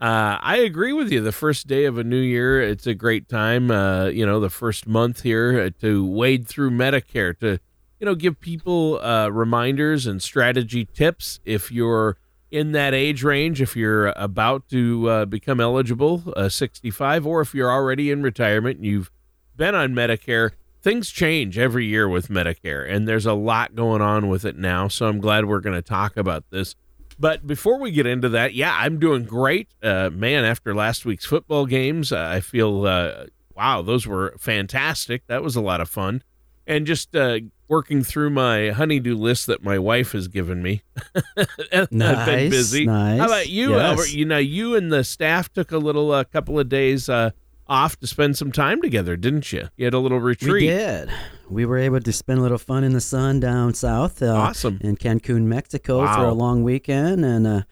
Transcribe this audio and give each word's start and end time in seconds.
uh, 0.00 0.38
I 0.40 0.56
agree 0.56 0.94
with 0.94 1.12
you. 1.12 1.20
The 1.20 1.32
first 1.32 1.66
day 1.66 1.84
of 1.84 1.98
a 1.98 2.04
new 2.04 2.16
year, 2.16 2.62
it's 2.62 2.86
a 2.86 2.94
great 2.94 3.28
time. 3.28 3.70
Uh, 3.70 4.06
you 4.06 4.24
know, 4.24 4.40
the 4.40 4.48
first 4.48 4.86
month 4.86 5.20
here 5.22 5.60
uh, 5.60 5.70
to 5.82 6.06
wade 6.06 6.48
through 6.48 6.70
Medicare 6.70 7.38
to, 7.40 7.58
you 8.00 8.06
know, 8.06 8.14
give 8.14 8.40
people 8.40 8.98
uh, 9.04 9.28
reminders 9.28 10.06
and 10.06 10.22
strategy 10.22 10.86
tips 10.86 11.40
if 11.44 11.70
you're 11.70 12.16
in 12.52 12.72
that 12.72 12.92
age 12.92 13.24
range 13.24 13.62
if 13.62 13.74
you're 13.74 14.08
about 14.08 14.68
to 14.68 15.08
uh, 15.08 15.24
become 15.24 15.58
eligible, 15.58 16.22
uh, 16.36 16.50
65, 16.50 17.26
or 17.26 17.40
if 17.40 17.54
you're 17.54 17.72
already 17.72 18.10
in 18.10 18.22
retirement 18.22 18.76
and 18.76 18.86
you've 18.86 19.10
been 19.56 19.74
on 19.74 19.94
Medicare. 19.94 20.50
Things 20.82 21.10
change 21.10 21.56
every 21.56 21.86
year 21.86 22.08
with 22.08 22.28
Medicare, 22.28 22.88
and 22.88 23.08
there's 23.08 23.24
a 23.24 23.32
lot 23.32 23.74
going 23.74 24.02
on 24.02 24.28
with 24.28 24.44
it 24.44 24.58
now. 24.58 24.88
So 24.88 25.06
I'm 25.06 25.20
glad 25.20 25.46
we're 25.46 25.60
going 25.60 25.76
to 25.76 25.82
talk 25.82 26.16
about 26.16 26.44
this. 26.50 26.74
But 27.18 27.46
before 27.46 27.78
we 27.78 27.90
get 27.90 28.04
into 28.04 28.28
that, 28.30 28.54
yeah, 28.54 28.76
I'm 28.78 28.98
doing 28.98 29.24
great. 29.24 29.68
Uh, 29.82 30.10
man, 30.10 30.44
after 30.44 30.74
last 30.74 31.04
week's 31.04 31.24
football 31.24 31.66
games, 31.66 32.12
I 32.12 32.40
feel, 32.40 32.84
uh, 32.84 33.26
wow, 33.54 33.80
those 33.80 34.06
were 34.06 34.34
fantastic. 34.38 35.26
That 35.28 35.42
was 35.42 35.56
a 35.56 35.60
lot 35.60 35.80
of 35.80 35.88
fun. 35.88 36.22
And 36.66 36.86
just 36.86 37.14
uh, 37.16 37.40
working 37.68 38.02
through 38.04 38.30
my 38.30 38.70
honeydew 38.70 39.16
list 39.16 39.46
that 39.46 39.62
my 39.64 39.78
wife 39.78 40.12
has 40.12 40.28
given 40.28 40.62
me. 40.62 40.82
nice, 41.36 41.48
I've 41.72 41.90
been 42.26 42.50
busy. 42.50 42.86
Nice. 42.86 43.18
How 43.18 43.26
about 43.26 43.48
you, 43.48 43.70
yes. 43.72 43.80
Albert? 43.80 44.12
You 44.12 44.24
know, 44.24 44.38
you 44.38 44.76
and 44.76 44.92
the 44.92 45.02
staff 45.04 45.52
took 45.52 45.72
a 45.72 45.78
little 45.78 46.12
uh, 46.12 46.24
couple 46.24 46.58
of 46.60 46.68
days 46.68 47.08
uh, 47.08 47.30
off 47.66 47.98
to 48.00 48.06
spend 48.06 48.36
some 48.36 48.52
time 48.52 48.80
together, 48.82 49.16
didn't 49.16 49.52
you? 49.52 49.68
You 49.76 49.86
had 49.86 49.94
a 49.94 49.98
little 49.98 50.20
retreat. 50.20 50.52
We 50.62 50.66
did. 50.68 51.10
We 51.50 51.64
were 51.66 51.78
able 51.78 52.00
to 52.00 52.12
spend 52.12 52.38
a 52.38 52.42
little 52.42 52.58
fun 52.58 52.84
in 52.84 52.92
the 52.92 53.00
sun 53.00 53.40
down 53.40 53.74
south. 53.74 54.22
Uh, 54.22 54.34
Awesome. 54.34 54.78
In 54.82 54.96
Cancun, 54.96 55.42
Mexico 55.44 56.06
for 56.14 56.24
a 56.24 56.32
long 56.32 56.62
weekend. 56.62 57.24
And 57.24 57.46
uh, 57.46 57.62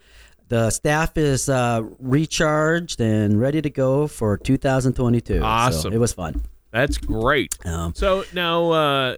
the 0.48 0.70
staff 0.70 1.16
is 1.16 1.48
uh, 1.48 1.82
recharged 1.98 3.00
and 3.00 3.40
ready 3.40 3.62
to 3.62 3.70
go 3.70 4.06
for 4.06 4.36
2022. 4.36 5.38
So 5.38 5.44
Awesome. 5.44 5.92
it 5.92 5.98
was 5.98 6.12
fun. 6.12 6.42
That's 6.70 6.98
great. 6.98 7.56
Um, 7.64 7.94
So 7.94 8.25
now 8.32 8.70
uh, 8.70 9.16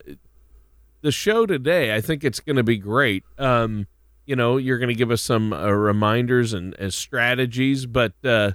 the 1.03 1.13
show 1.13 1.47
today, 1.47 1.95
I 1.95 2.01
think 2.01 2.25
it's 2.25 2.41
going 2.41 2.57
to 2.57 2.63
be 2.63 2.79
great. 2.79 3.25
Um, 3.39 3.87
you 4.25 4.37
know, 4.37 4.57
you're 4.57 4.79
going 4.79 4.89
to 4.89 4.95
give 4.95 5.11
us 5.11 5.21
some 5.21 5.53
uh, 5.53 5.69
reminders 5.71 6.53
and 6.53 6.79
uh, 6.81 6.91
strategies, 6.91 7.87
but 7.87 8.13
uh, 8.25 8.53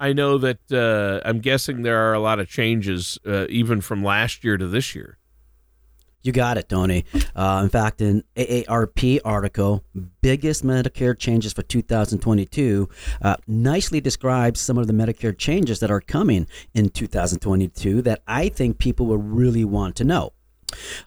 I 0.00 0.12
know 0.12 0.38
that 0.38 0.72
uh, 0.72 1.26
I'm 1.28 1.38
guessing 1.38 1.82
there 1.82 2.08
are 2.08 2.14
a 2.14 2.20
lot 2.20 2.40
of 2.40 2.48
changes, 2.48 3.18
uh, 3.26 3.46
even 3.48 3.80
from 3.80 4.02
last 4.02 4.42
year 4.42 4.56
to 4.56 4.66
this 4.66 4.94
year. 4.94 5.18
You 6.22 6.32
got 6.32 6.56
it, 6.56 6.68
Tony. 6.68 7.04
Uh, 7.34 7.60
in 7.64 7.68
fact, 7.68 8.00
an 8.00 8.22
AARP 8.36 9.20
article, 9.24 9.84
biggest 10.20 10.64
Medicare 10.64 11.18
changes 11.18 11.52
for 11.52 11.62
2022, 11.62 12.88
uh, 13.22 13.36
nicely 13.46 14.00
describes 14.00 14.60
some 14.60 14.78
of 14.78 14.86
the 14.86 14.92
Medicare 14.92 15.36
changes 15.36 15.80
that 15.80 15.90
are 15.90 16.00
coming 16.00 16.46
in 16.74 16.90
2022 16.90 18.02
that 18.02 18.22
I 18.26 18.48
think 18.48 18.78
people 18.78 19.06
will 19.06 19.18
really 19.18 19.64
want 19.64 19.96
to 19.96 20.04
know. 20.04 20.32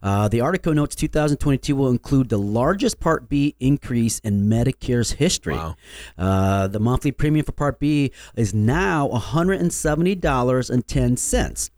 Uh, 0.03 0.27
the 0.27 0.41
article 0.41 0.73
notes 0.73 0.95
2022 0.95 1.73
will 1.75 1.89
include 1.89 2.29
the 2.29 2.37
largest 2.37 2.99
Part 2.99 3.27
B 3.29 3.55
increase 3.59 4.19
in 4.19 4.43
Medicare's 4.43 5.13
history. 5.13 5.55
Wow. 5.55 5.75
Uh, 6.17 6.67
the 6.67 6.79
monthly 6.79 7.11
premium 7.11 7.45
for 7.45 7.51
Part 7.51 7.79
B 7.79 8.11
is 8.35 8.53
now 8.53 9.09
$170.10 9.09 11.69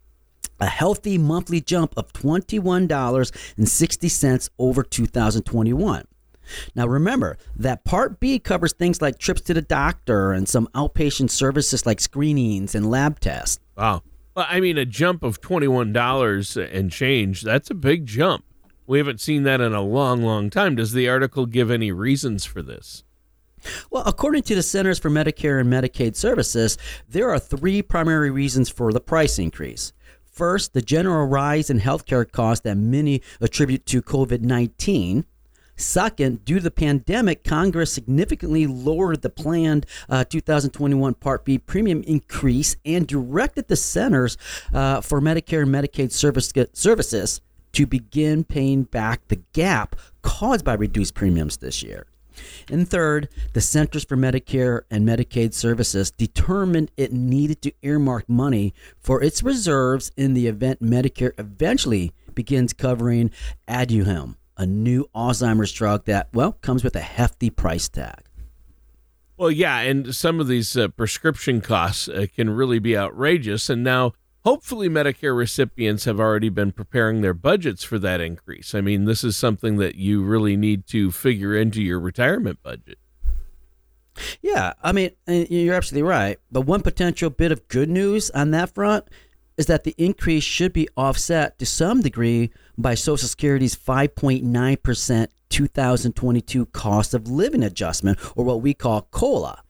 a 0.60 0.68
healthy 0.68 1.18
monthly 1.18 1.62
jump 1.62 1.94
of 1.98 2.14
$21.60 2.14 4.50
over 4.60 4.84
2021. 4.84 6.06
Now 6.76 6.88
remember 6.88 7.38
that 7.56 7.84
Part 7.84 8.20
B 8.20 8.40
covers 8.40 8.74
things 8.74 9.02
like 9.02 9.20
trips 9.20 9.42
to 9.42 9.54
the 9.54 9.62
doctor 9.62 10.32
and 10.32 10.48
some 10.48 10.68
outpatient 10.74 11.30
services 11.30 11.86
like 11.86 12.00
screenings 12.00 12.76
and 12.76 12.90
lab 12.90 13.20
tests. 13.20 13.60
Wow. 13.76 14.04
Well, 14.36 14.46
I 14.50 14.60
mean, 14.60 14.78
a 14.78 14.86
jump 14.86 15.24
of 15.24 15.42
$21 15.42 16.74
and 16.74 16.92
change, 16.92 17.42
that's 17.42 17.72
a 17.72 17.76
big 17.76 18.06
jump. 18.06 18.46
We 18.86 19.00
haven't 19.00 19.20
seen 19.20 19.44
that 19.44 19.60
in 19.60 19.74
a 19.74 19.82
long, 19.82 20.22
long 20.22 20.50
time. 20.50 20.76
Does 20.76 20.94
the 20.94 21.10
article 21.10 21.46
give 21.46 21.70
any 21.70 21.92
reasons 21.92 22.46
for 22.46 22.62
this? 22.62 23.04
Well, 23.90 24.04
according 24.06 24.44
to 24.44 24.56
the 24.56 24.64
Centers 24.64 25.00
for 25.00 25.10
Medicare 25.10 25.60
and 25.60 25.72
Medicaid 25.72 26.16
Services, 26.16 26.78
there 27.10 27.30
are 27.32 27.40
three 27.40 27.82
primary 27.82 28.32
reasons 28.32 28.70
for 28.70 28.94
the 28.94 29.02
price 29.02 29.40
increase. 29.40 29.92
First, 30.38 30.74
the 30.74 30.84
general 30.84 31.26
rise 31.26 31.72
in 31.72 31.80
healthcare 31.80 32.32
costs 32.32 32.62
that 32.62 32.78
many 32.78 33.24
attribute 33.42 33.88
to 33.88 34.04
COVID 34.04 34.42
19. 34.42 35.26
Second, 35.76 36.46
due 36.46 36.58
to 36.58 36.64
the 36.64 36.70
pandemic, 36.70 37.44
Congress 37.44 37.92
significantly 37.92 38.68
lowered 38.68 39.24
the 39.24 39.32
planned 39.32 39.88
uh, 40.08 40.24
2021 40.26 41.16
Part 41.16 41.44
B 41.44 41.58
premium 41.58 42.04
increase 42.04 42.76
and 42.86 43.08
directed 43.08 43.68
the 43.68 43.76
Centers 43.76 44.38
uh, 44.72 45.02
for 45.02 45.20
Medicare 45.22 45.64
and 45.64 45.74
Medicaid 45.74 46.12
service, 46.12 46.54
Services 46.72 47.42
to 47.72 47.88
begin 47.88 48.44
paying 48.44 48.84
back 48.84 49.28
the 49.30 49.42
gap 49.54 49.96
caused 50.22 50.64
by 50.64 50.76
reduced 50.76 51.16
premiums 51.16 51.58
this 51.58 51.82
year. 51.82 52.06
And 52.70 52.88
third, 52.88 53.30
the 53.54 53.62
Centers 53.62 54.04
for 54.04 54.18
Medicare 54.18 54.82
and 54.90 55.08
Medicaid 55.08 55.54
Services 55.54 56.12
determined 56.12 56.92
it 56.98 57.14
needed 57.14 57.62
to 57.64 57.74
earmark 57.82 58.28
money 58.28 58.74
for 59.00 59.22
its 59.24 59.44
reserves 59.44 60.12
in 60.18 60.34
the 60.34 60.48
event 60.48 60.82
Medicare 60.82 61.32
eventually 61.38 62.14
begins 62.34 62.74
covering 62.74 63.32
Aduhelm 63.68 64.36
a 64.58 64.66
new 64.66 65.08
Alzheimer's 65.16 65.72
drug 65.72 66.06
that, 66.06 66.30
well, 66.34 66.54
comes 66.54 66.84
with 66.84 66.96
a 66.96 67.02
hefty 67.02 67.50
price 67.50 67.88
tag. 67.88 68.24
Well, 69.38 69.52
yeah, 69.52 69.80
and 69.82 70.16
some 70.16 70.40
of 70.40 70.48
these 70.48 70.76
uh, 70.76 70.88
prescription 70.88 71.62
costs 71.62 72.10
uh, 72.10 72.26
can 72.36 72.50
really 72.50 72.80
be 72.80 72.98
outrageous. 72.98 73.70
And 73.70 73.84
now, 73.84 74.14
hopefully, 74.44 74.90
Medicare 74.90 75.38
recipients 75.38 76.06
have 76.06 76.20
already 76.20 76.50
been 76.50 76.72
preparing 76.72 77.22
their 77.22 77.34
budgets 77.34 77.84
for 77.84 78.00
that 78.00 78.22
increase. 78.22 78.74
I 78.74 78.82
mean, 78.82 79.06
this 79.06 79.24
is 79.24 79.36
something 79.36 79.78
that 79.78 79.96
you 79.96 80.24
really 80.24 80.56
need 80.56 80.88
to 80.88 81.12
figure 81.12 81.56
into 81.56 81.82
your 81.82 82.00
retirement 82.00 82.62
budget. 82.64 82.98
Yeah, 84.42 84.74
I 84.82 84.94
mean, 84.94 85.12
you're 85.28 85.76
absolutely 85.76 86.10
right. 86.10 86.40
But 86.52 86.62
one 86.62 86.82
potential 86.82 87.30
bit 87.30 87.52
of 87.52 87.68
good 87.68 87.90
news 87.90 88.30
on 88.32 88.52
that 88.52 88.74
front 88.74 89.06
is 89.58 89.66
that 89.68 89.84
the 89.84 89.96
increase 89.98 90.44
should 90.44 90.74
be 90.74 90.88
offset 90.96 91.58
to 91.60 91.66
some 91.66 92.02
degree 92.02 92.52
by 92.78 92.94
Social 92.94 93.28
Security's 93.28 93.76
5.9% 93.76 95.28
2022 95.50 96.66
cost 96.68 97.14
of 97.14 97.30
living 97.30 97.64
adjustment, 97.64 98.20
or 98.36 98.44
what 98.44 98.62
we 98.62 98.74
call 98.74 99.04
COLA. 99.12 99.64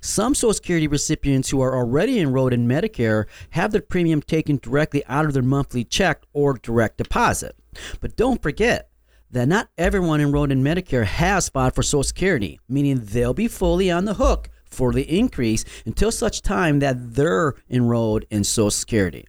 Some 0.00 0.34
Social 0.34 0.54
Security 0.54 0.86
recipients 0.86 1.50
who 1.50 1.60
are 1.60 1.76
already 1.76 2.20
enrolled 2.20 2.52
in 2.52 2.68
Medicare 2.68 3.26
have 3.50 3.72
their 3.72 3.80
premium 3.80 4.22
taken 4.22 4.58
directly 4.62 5.04
out 5.06 5.26
of 5.26 5.32
their 5.32 5.42
monthly 5.42 5.84
check 5.84 6.22
or 6.32 6.54
direct 6.54 6.98
deposit. 6.98 7.56
But 8.00 8.16
don't 8.16 8.42
forget 8.42 8.90
that 9.30 9.48
not 9.48 9.68
everyone 9.76 10.20
enrolled 10.20 10.52
in 10.52 10.62
Medicare 10.62 11.04
has 11.04 11.48
filed 11.48 11.74
for 11.74 11.82
Social 11.82 12.04
Security, 12.04 12.60
meaning 12.68 13.00
they'll 13.02 13.34
be 13.34 13.48
fully 13.48 13.90
on 13.90 14.04
the 14.04 14.14
hook 14.14 14.48
for 14.64 14.92
the 14.92 15.02
increase 15.02 15.64
until 15.86 16.12
such 16.12 16.42
time 16.42 16.78
that 16.80 17.14
they're 17.14 17.54
enrolled 17.70 18.24
in 18.30 18.44
Social 18.44 18.70
Security. 18.70 19.26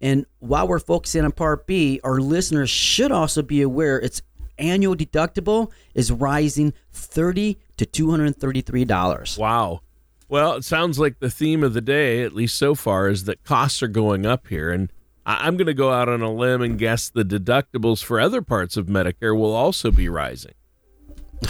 And 0.00 0.26
while 0.40 0.68
we're 0.68 0.78
focusing 0.78 1.24
on 1.24 1.32
Part 1.32 1.66
B, 1.66 2.00
our 2.04 2.20
listeners 2.20 2.70
should 2.70 3.12
also 3.12 3.42
be 3.42 3.62
aware 3.62 3.98
its 3.98 4.22
annual 4.58 4.94
deductible 4.94 5.70
is 5.94 6.12
rising 6.12 6.72
30 6.92 7.58
to 7.76 7.86
$233. 7.86 9.38
Wow. 9.38 9.80
Well, 10.28 10.54
it 10.54 10.64
sounds 10.64 10.98
like 10.98 11.18
the 11.18 11.30
theme 11.30 11.62
of 11.62 11.74
the 11.74 11.80
day, 11.80 12.22
at 12.22 12.32
least 12.32 12.56
so 12.56 12.74
far, 12.74 13.08
is 13.08 13.24
that 13.24 13.44
costs 13.44 13.82
are 13.82 13.88
going 13.88 14.24
up 14.26 14.48
here. 14.48 14.70
And 14.70 14.90
I'm 15.26 15.56
going 15.56 15.66
to 15.66 15.74
go 15.74 15.92
out 15.92 16.08
on 16.08 16.22
a 16.22 16.32
limb 16.32 16.62
and 16.62 16.78
guess 16.78 17.08
the 17.08 17.24
deductibles 17.24 18.02
for 18.02 18.20
other 18.20 18.42
parts 18.42 18.76
of 18.76 18.86
Medicare 18.86 19.36
will 19.38 19.54
also 19.54 19.90
be 19.90 20.08
rising. 20.08 20.54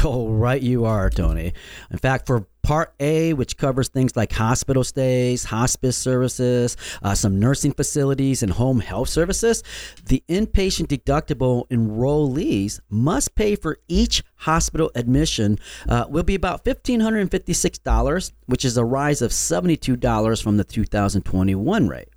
Oh, 0.02 0.28
right, 0.28 0.60
you 0.60 0.84
are, 0.86 1.08
Tony. 1.08 1.52
In 1.88 1.98
fact, 1.98 2.26
for 2.26 2.48
Part 2.64 2.94
A, 2.98 3.34
which 3.34 3.58
covers 3.58 3.88
things 3.88 4.16
like 4.16 4.32
hospital 4.32 4.82
stays, 4.82 5.44
hospice 5.44 5.98
services, 5.98 6.78
uh, 7.02 7.14
some 7.14 7.38
nursing 7.38 7.72
facilities, 7.72 8.42
and 8.42 8.50
home 8.50 8.80
health 8.80 9.10
services, 9.10 9.62
the 10.06 10.24
inpatient 10.30 10.86
deductible 10.86 11.68
enrollees 11.68 12.80
must 12.88 13.34
pay 13.34 13.54
for 13.54 13.76
each 13.86 14.24
hospital 14.36 14.90
admission 14.94 15.58
uh, 15.90 16.06
will 16.08 16.22
be 16.22 16.34
about 16.34 16.64
$1,556, 16.64 18.32
which 18.46 18.64
is 18.64 18.78
a 18.78 18.84
rise 18.84 19.20
of 19.20 19.30
$72 19.30 20.42
from 20.42 20.56
the 20.56 20.64
2021 20.64 21.88
rate. 21.88 22.08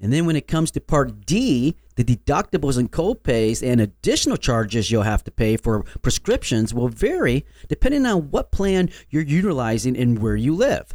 And 0.00 0.10
then 0.10 0.24
when 0.24 0.36
it 0.36 0.48
comes 0.48 0.70
to 0.70 0.80
Part 0.80 1.26
D, 1.26 1.76
the 2.00 2.16
deductibles 2.16 2.78
and 2.78 2.90
copays 2.90 3.62
and 3.62 3.80
additional 3.80 4.36
charges 4.36 4.90
you'll 4.90 5.02
have 5.02 5.22
to 5.24 5.30
pay 5.30 5.56
for 5.56 5.82
prescriptions 6.02 6.72
will 6.72 6.88
vary 6.88 7.44
depending 7.68 8.06
on 8.06 8.30
what 8.30 8.50
plan 8.50 8.88
you're 9.10 9.22
utilizing 9.22 9.96
and 9.96 10.18
where 10.18 10.36
you 10.36 10.54
live. 10.54 10.94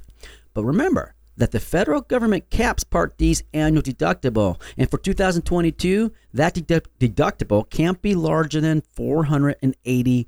But 0.54 0.64
remember 0.64 1.14
that 1.38 1.52
the 1.52 1.60
federal 1.60 2.02
government 2.02 2.50
caps 2.50 2.84
Part 2.84 3.18
D's 3.18 3.44
annual 3.54 3.84
deductible, 3.84 4.60
and 4.78 4.90
for 4.90 4.98
2022, 4.98 6.12
that 6.34 6.56
deductible 6.56 7.70
can't 7.70 8.02
be 8.02 8.16
larger 8.16 8.62
than 8.62 8.82
$480. 8.98 10.26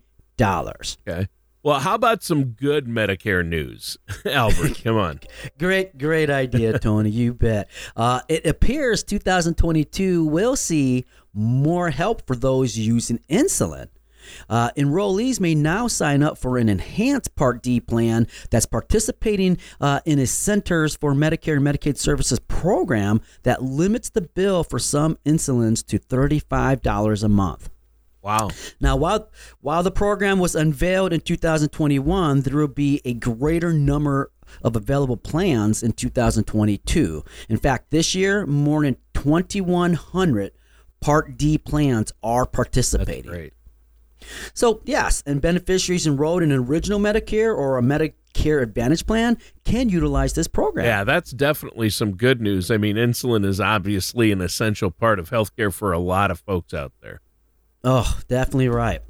Okay. 1.08 1.28
Well, 1.68 1.82
how 1.82 1.96
about 1.96 2.24
some 2.24 2.52
good 2.52 2.86
Medicare 2.86 3.46
news, 3.46 3.98
Albert? 4.26 4.82
Come 4.86 4.96
on. 4.96 5.20
great, 5.60 5.98
great 5.98 6.30
idea, 6.30 6.80
Tony. 6.80 7.10
you 7.10 7.34
bet. 7.34 7.70
Uh, 7.94 8.22
it 8.30 8.46
appears 8.46 9.04
2022 9.04 10.24
will 10.24 10.56
see 10.56 11.04
more 11.34 11.90
help 11.90 12.26
for 12.26 12.38
those 12.38 12.78
using 12.78 13.20
insulin. 13.30 13.90
Uh, 14.50 14.72
enrollees 14.78 15.42
may 15.42 15.56
now 15.56 15.88
sign 15.88 16.24
up 16.24 16.38
for 16.38 16.58
an 16.58 16.70
enhanced 16.70 17.36
Part 17.36 17.62
D 17.62 17.82
plan 17.82 18.28
that's 18.50 18.66
participating 18.66 19.58
uh, 19.82 20.00
in 20.06 20.20
a 20.20 20.26
Centers 20.26 20.96
for 20.96 21.14
Medicare 21.14 21.58
and 21.58 21.68
Medicaid 21.68 21.98
Services 21.98 22.40
program 22.40 23.20
that 23.44 23.62
limits 23.62 24.10
the 24.10 24.22
bill 24.22 24.64
for 24.64 24.80
some 24.80 25.18
insulins 25.26 25.86
to 25.88 26.00
$35 26.00 27.24
a 27.24 27.28
month. 27.28 27.70
Wow. 28.28 28.50
Now, 28.82 28.98
while 28.98 29.30
while 29.62 29.84
the 29.84 29.92
program 29.92 30.38
was 30.38 30.54
unveiled 30.54 31.14
in 31.14 31.22
2021, 31.22 32.42
there 32.42 32.58
will 32.58 32.68
be 32.68 33.02
a 33.06 33.14
greater 33.14 33.72
number 33.72 34.32
of 34.62 34.76
available 34.76 35.16
plans 35.16 35.82
in 35.82 35.94
2022. 35.94 37.24
In 37.48 37.58
fact, 37.58 37.90
this 37.90 38.14
year, 38.14 38.46
more 38.46 38.84
than 38.84 38.98
2,100 39.14 40.52
Part 41.00 41.38
D 41.38 41.58
plans 41.58 42.12
are 42.24 42.46
participating. 42.46 43.32
That's 43.32 43.38
great. 43.38 43.54
So, 44.54 44.82
yes, 44.84 45.24
and 45.26 45.40
beneficiaries 45.40 46.08
enrolled 46.08 46.44
in 46.44 46.52
an 46.52 46.60
original 46.60 47.00
Medicare 47.00 47.56
or 47.56 47.78
a 47.78 47.82
Medicare 47.82 48.62
Advantage 48.62 49.06
plan 49.06 49.38
can 49.64 49.90
utilize 49.90 50.34
this 50.34 50.48
program. 50.48 50.86
Yeah, 50.86 51.04
that's 51.04 51.32
definitely 51.32 51.92
some 51.92 52.18
good 52.18 52.42
news. 52.42 52.72
I 52.72 52.78
mean, 52.78 52.96
insulin 52.96 53.46
is 53.46 53.62
obviously 53.62 54.32
an 54.32 54.42
essential 54.42 54.90
part 54.92 55.20
of 55.20 55.30
healthcare 55.30 55.72
for 55.72 55.94
a 55.94 56.00
lot 56.00 56.32
of 56.32 56.40
folks 56.40 56.74
out 56.74 56.94
there. 57.02 57.22
Oh, 57.90 58.20
definitely 58.28 58.68
right. 58.68 59.02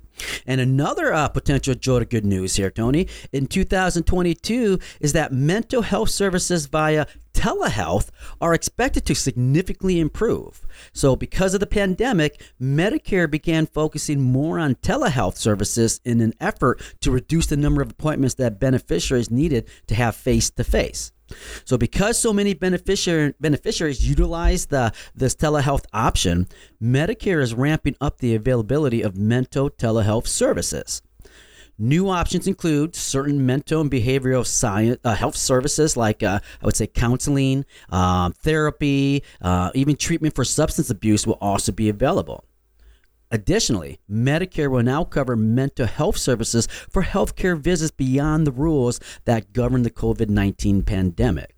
And 0.46 0.62
another 0.62 1.12
uh, 1.12 1.30
potential 1.30 1.74
joy 1.74 1.98
to 1.98 2.06
good 2.06 2.28
news 2.28 2.58
here, 2.58 2.70
Tony, 2.70 3.08
in 3.34 3.48
2022 3.48 4.78
is 5.00 5.14
that 5.14 5.34
mental 5.34 5.82
health 5.82 6.12
services 6.12 6.68
via 6.68 7.08
telehealth 7.34 8.10
are 8.40 8.54
expected 8.54 9.04
to 9.08 9.16
significantly 9.16 10.00
improve. 10.00 10.62
So, 10.94 11.16
because 11.16 11.56
of 11.56 11.60
the 11.60 11.66
pandemic, 11.66 12.40
Medicare 12.62 13.30
began 13.30 13.66
focusing 13.66 14.22
more 14.22 14.60
on 14.60 14.76
telehealth 14.76 15.38
services 15.38 16.00
in 16.06 16.22
an 16.22 16.34
effort 16.40 16.80
to 17.02 17.10
reduce 17.10 17.48
the 17.48 17.58
number 17.58 17.82
of 17.82 17.90
appointments 17.90 18.36
that 18.36 18.60
beneficiaries 18.60 19.32
needed 19.32 19.68
to 19.88 19.96
have 19.96 20.16
face 20.16 20.52
to 20.52 20.64
face. 20.64 21.12
So, 21.66 21.78
because 21.78 22.20
so 22.20 22.34
many 22.34 22.54
beneficiary, 22.54 23.34
beneficiaries 23.40 24.08
utilize 24.08 24.68
the 24.68 24.94
this 25.16 25.36
telehealth 25.36 25.86
option, 25.94 26.48
Medicare 26.82 27.42
is 27.42 27.54
ramping 27.54 27.96
up 28.00 28.20
the 28.20 28.36
availability 28.36 29.02
of 29.02 29.18
mental 29.18 29.70
telehealth 29.70 30.28
services. 30.28 31.02
New 31.80 32.10
options 32.10 32.48
include 32.48 32.96
certain 32.96 33.46
mental 33.46 33.82
and 33.82 33.92
behavioral 33.92 34.46
science 34.46 34.98
uh, 35.04 35.14
health 35.14 35.36
services, 35.36 35.96
like 35.96 36.24
uh, 36.24 36.40
I 36.62 36.66
would 36.66 36.76
say 36.76 36.88
counseling, 36.88 37.66
um, 37.90 38.34
therapy, 38.34 39.24
uh, 39.42 39.70
even 39.76 39.96
treatment 39.96 40.34
for 40.34 40.44
substance 40.44 40.90
abuse 40.90 41.28
will 41.28 41.38
also 41.40 41.72
be 41.72 41.90
available. 41.90 42.46
Additionally, 43.30 44.00
Medicare 44.10 44.72
will 44.72 44.84
now 44.84 45.04
cover 45.04 45.36
mental 45.36 45.86
health 45.86 46.18
services 46.18 46.68
for 46.90 47.04
healthcare 47.04 47.58
visits 47.58 47.92
beyond 47.92 48.48
the 48.48 48.52
rules 48.52 49.00
that 49.26 49.54
govern 49.54 49.84
the 49.84 49.92
COVID 49.92 50.30
19 50.30 50.84
pandemic. 50.84 51.56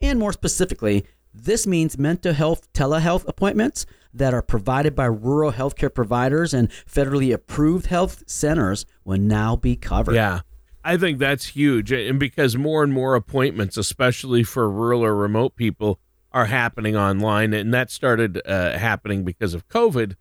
And 0.00 0.18
more 0.18 0.32
specifically, 0.32 1.04
this 1.32 1.66
means 1.66 1.96
mental 1.96 2.32
health 2.32 2.70
telehealth 2.72 3.26
appointments 3.26 3.86
that 4.12 4.34
are 4.34 4.42
provided 4.42 4.94
by 4.94 5.06
rural 5.06 5.52
healthcare 5.52 5.94
providers 5.94 6.52
and 6.52 6.68
federally 6.70 7.32
approved 7.32 7.86
health 7.86 8.24
centers 8.26 8.84
will 9.04 9.18
now 9.18 9.56
be 9.56 9.76
covered. 9.76 10.14
Yeah. 10.14 10.40
I 10.82 10.96
think 10.96 11.18
that's 11.18 11.48
huge. 11.48 11.92
And 11.92 12.18
because 12.18 12.56
more 12.56 12.82
and 12.82 12.92
more 12.92 13.14
appointments, 13.14 13.76
especially 13.76 14.42
for 14.42 14.68
rural 14.70 15.04
or 15.04 15.14
remote 15.14 15.54
people, 15.54 16.00
are 16.32 16.46
happening 16.46 16.96
online. 16.96 17.52
And 17.52 17.72
that 17.74 17.90
started 17.90 18.40
uh, 18.46 18.78
happening 18.78 19.24
because 19.24 19.52
of 19.52 19.68
COVID 19.68 20.14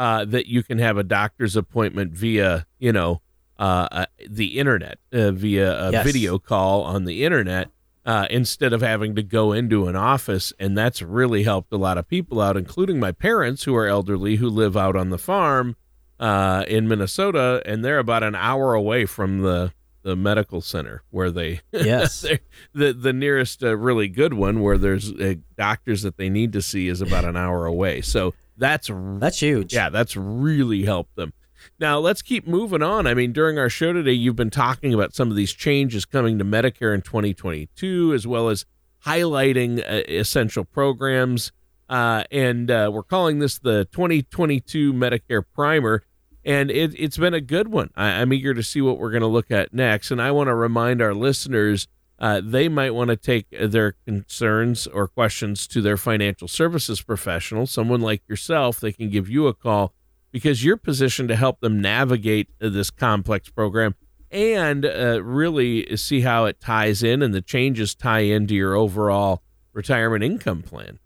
uh, 0.00 0.24
that 0.24 0.46
you 0.46 0.62
can 0.62 0.78
have 0.78 0.96
a 0.96 1.04
doctor's 1.04 1.56
appointment 1.56 2.10
via, 2.12 2.66
you 2.78 2.90
know, 2.90 3.20
uh, 3.58 3.86
uh, 3.92 4.06
the 4.26 4.58
internet, 4.58 4.98
uh, 5.12 5.30
via 5.30 5.88
a 5.88 5.92
yes. 5.92 6.06
video 6.06 6.38
call 6.38 6.82
on 6.84 7.04
the 7.04 7.22
internet, 7.22 7.68
uh, 8.06 8.26
instead 8.30 8.72
of 8.72 8.80
having 8.80 9.14
to 9.14 9.22
go 9.22 9.52
into 9.52 9.88
an 9.88 9.96
office. 9.96 10.54
And 10.58 10.76
that's 10.76 11.02
really 11.02 11.42
helped 11.42 11.70
a 11.70 11.76
lot 11.76 11.98
of 11.98 12.08
people 12.08 12.40
out, 12.40 12.56
including 12.56 12.98
my 12.98 13.12
parents 13.12 13.64
who 13.64 13.76
are 13.76 13.86
elderly 13.86 14.36
who 14.36 14.48
live 14.48 14.74
out 14.74 14.96
on 14.96 15.10
the 15.10 15.18
farm 15.18 15.76
uh, 16.18 16.64
in 16.66 16.88
Minnesota, 16.88 17.62
and 17.66 17.84
they're 17.84 17.98
about 17.98 18.22
an 18.22 18.34
hour 18.34 18.72
away 18.72 19.04
from 19.04 19.42
the 19.42 19.74
the 20.02 20.16
medical 20.16 20.62
center 20.62 21.02
where 21.10 21.30
they 21.30 21.60
yes 21.72 22.24
the 22.72 22.94
the 22.94 23.12
nearest 23.12 23.62
uh, 23.62 23.76
really 23.76 24.08
good 24.08 24.32
one 24.32 24.62
where 24.62 24.78
there's 24.78 25.12
uh, 25.12 25.34
doctors 25.58 26.00
that 26.00 26.16
they 26.16 26.30
need 26.30 26.54
to 26.54 26.62
see 26.62 26.88
is 26.88 27.02
about 27.02 27.24
an 27.24 27.36
hour 27.36 27.66
away 27.66 28.00
so 28.00 28.32
that's 28.60 28.90
that's 29.18 29.40
huge. 29.40 29.74
Yeah, 29.74 29.88
that's 29.88 30.16
really 30.16 30.84
helped 30.84 31.16
them. 31.16 31.32
Now 31.78 31.98
let's 31.98 32.22
keep 32.22 32.46
moving 32.46 32.82
on. 32.82 33.06
I 33.06 33.14
mean, 33.14 33.32
during 33.32 33.58
our 33.58 33.68
show 33.68 33.92
today, 33.92 34.12
you've 34.12 34.36
been 34.36 34.50
talking 34.50 34.94
about 34.94 35.14
some 35.14 35.30
of 35.30 35.36
these 35.36 35.52
changes 35.52 36.04
coming 36.04 36.38
to 36.38 36.44
Medicare 36.44 36.94
in 36.94 37.02
2022, 37.02 38.12
as 38.14 38.26
well 38.26 38.48
as 38.48 38.66
highlighting 39.04 39.80
uh, 39.80 40.02
essential 40.08 40.64
programs. 40.64 41.52
Uh, 41.88 42.22
and 42.30 42.70
uh, 42.70 42.90
we're 42.92 43.02
calling 43.02 43.40
this 43.40 43.58
the 43.58 43.86
2022 43.92 44.92
Medicare 44.92 45.42
Primer. 45.54 46.04
And 46.44 46.70
it, 46.70 46.94
it's 46.98 47.18
been 47.18 47.34
a 47.34 47.40
good 47.40 47.68
one. 47.68 47.90
I, 47.96 48.20
I'm 48.20 48.32
eager 48.32 48.54
to 48.54 48.62
see 48.62 48.80
what 48.80 48.98
we're 48.98 49.10
going 49.10 49.22
to 49.22 49.26
look 49.26 49.50
at 49.50 49.74
next. 49.74 50.10
And 50.10 50.22
I 50.22 50.30
want 50.30 50.48
to 50.48 50.54
remind 50.54 51.02
our 51.02 51.14
listeners 51.14 51.88
uh, 52.20 52.40
they 52.44 52.68
might 52.68 52.94
want 52.94 53.08
to 53.08 53.16
take 53.16 53.46
their 53.50 53.92
concerns 53.92 54.86
or 54.86 55.08
questions 55.08 55.66
to 55.66 55.80
their 55.80 55.96
financial 55.96 56.48
services 56.48 57.00
professional, 57.00 57.66
someone 57.66 58.02
like 58.02 58.22
yourself. 58.28 58.78
They 58.78 58.92
can 58.92 59.08
give 59.08 59.28
you 59.28 59.46
a 59.46 59.54
call 59.54 59.94
because 60.30 60.62
you're 60.62 60.76
positioned 60.76 61.30
to 61.30 61.36
help 61.36 61.60
them 61.60 61.80
navigate 61.80 62.48
this 62.58 62.90
complex 62.90 63.48
program 63.48 63.94
and 64.30 64.84
uh, 64.84 65.22
really 65.22 65.96
see 65.96 66.20
how 66.20 66.44
it 66.44 66.60
ties 66.60 67.02
in 67.02 67.22
and 67.22 67.34
the 67.34 67.40
changes 67.40 67.94
tie 67.94 68.20
into 68.20 68.54
your 68.54 68.74
overall 68.74 69.42
retirement 69.72 70.22
income 70.22 70.62
plan. 70.62 70.98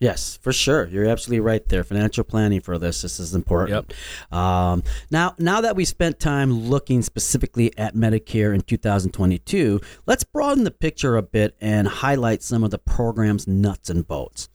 Yes, 0.00 0.38
for 0.40 0.50
sure. 0.50 0.88
You're 0.88 1.04
absolutely 1.04 1.40
right 1.40 1.66
there. 1.68 1.84
Financial 1.84 2.24
planning 2.24 2.62
for 2.62 2.78
this, 2.78 3.02
this 3.02 3.20
is 3.20 3.34
important. 3.34 3.92
Yep. 4.30 4.38
Um, 4.38 4.82
now, 5.10 5.34
now 5.38 5.60
that 5.60 5.76
we 5.76 5.84
spent 5.84 6.18
time 6.18 6.52
looking 6.58 7.02
specifically 7.02 7.76
at 7.78 7.94
Medicare 7.94 8.54
in 8.54 8.62
2022, 8.62 9.78
let's 10.06 10.24
broaden 10.24 10.64
the 10.64 10.70
picture 10.70 11.18
a 11.18 11.22
bit 11.22 11.54
and 11.60 11.86
highlight 11.86 12.42
some 12.42 12.64
of 12.64 12.70
the 12.70 12.78
program's 12.78 13.46
nuts 13.46 13.90
and 13.90 14.08
bolts. 14.08 14.48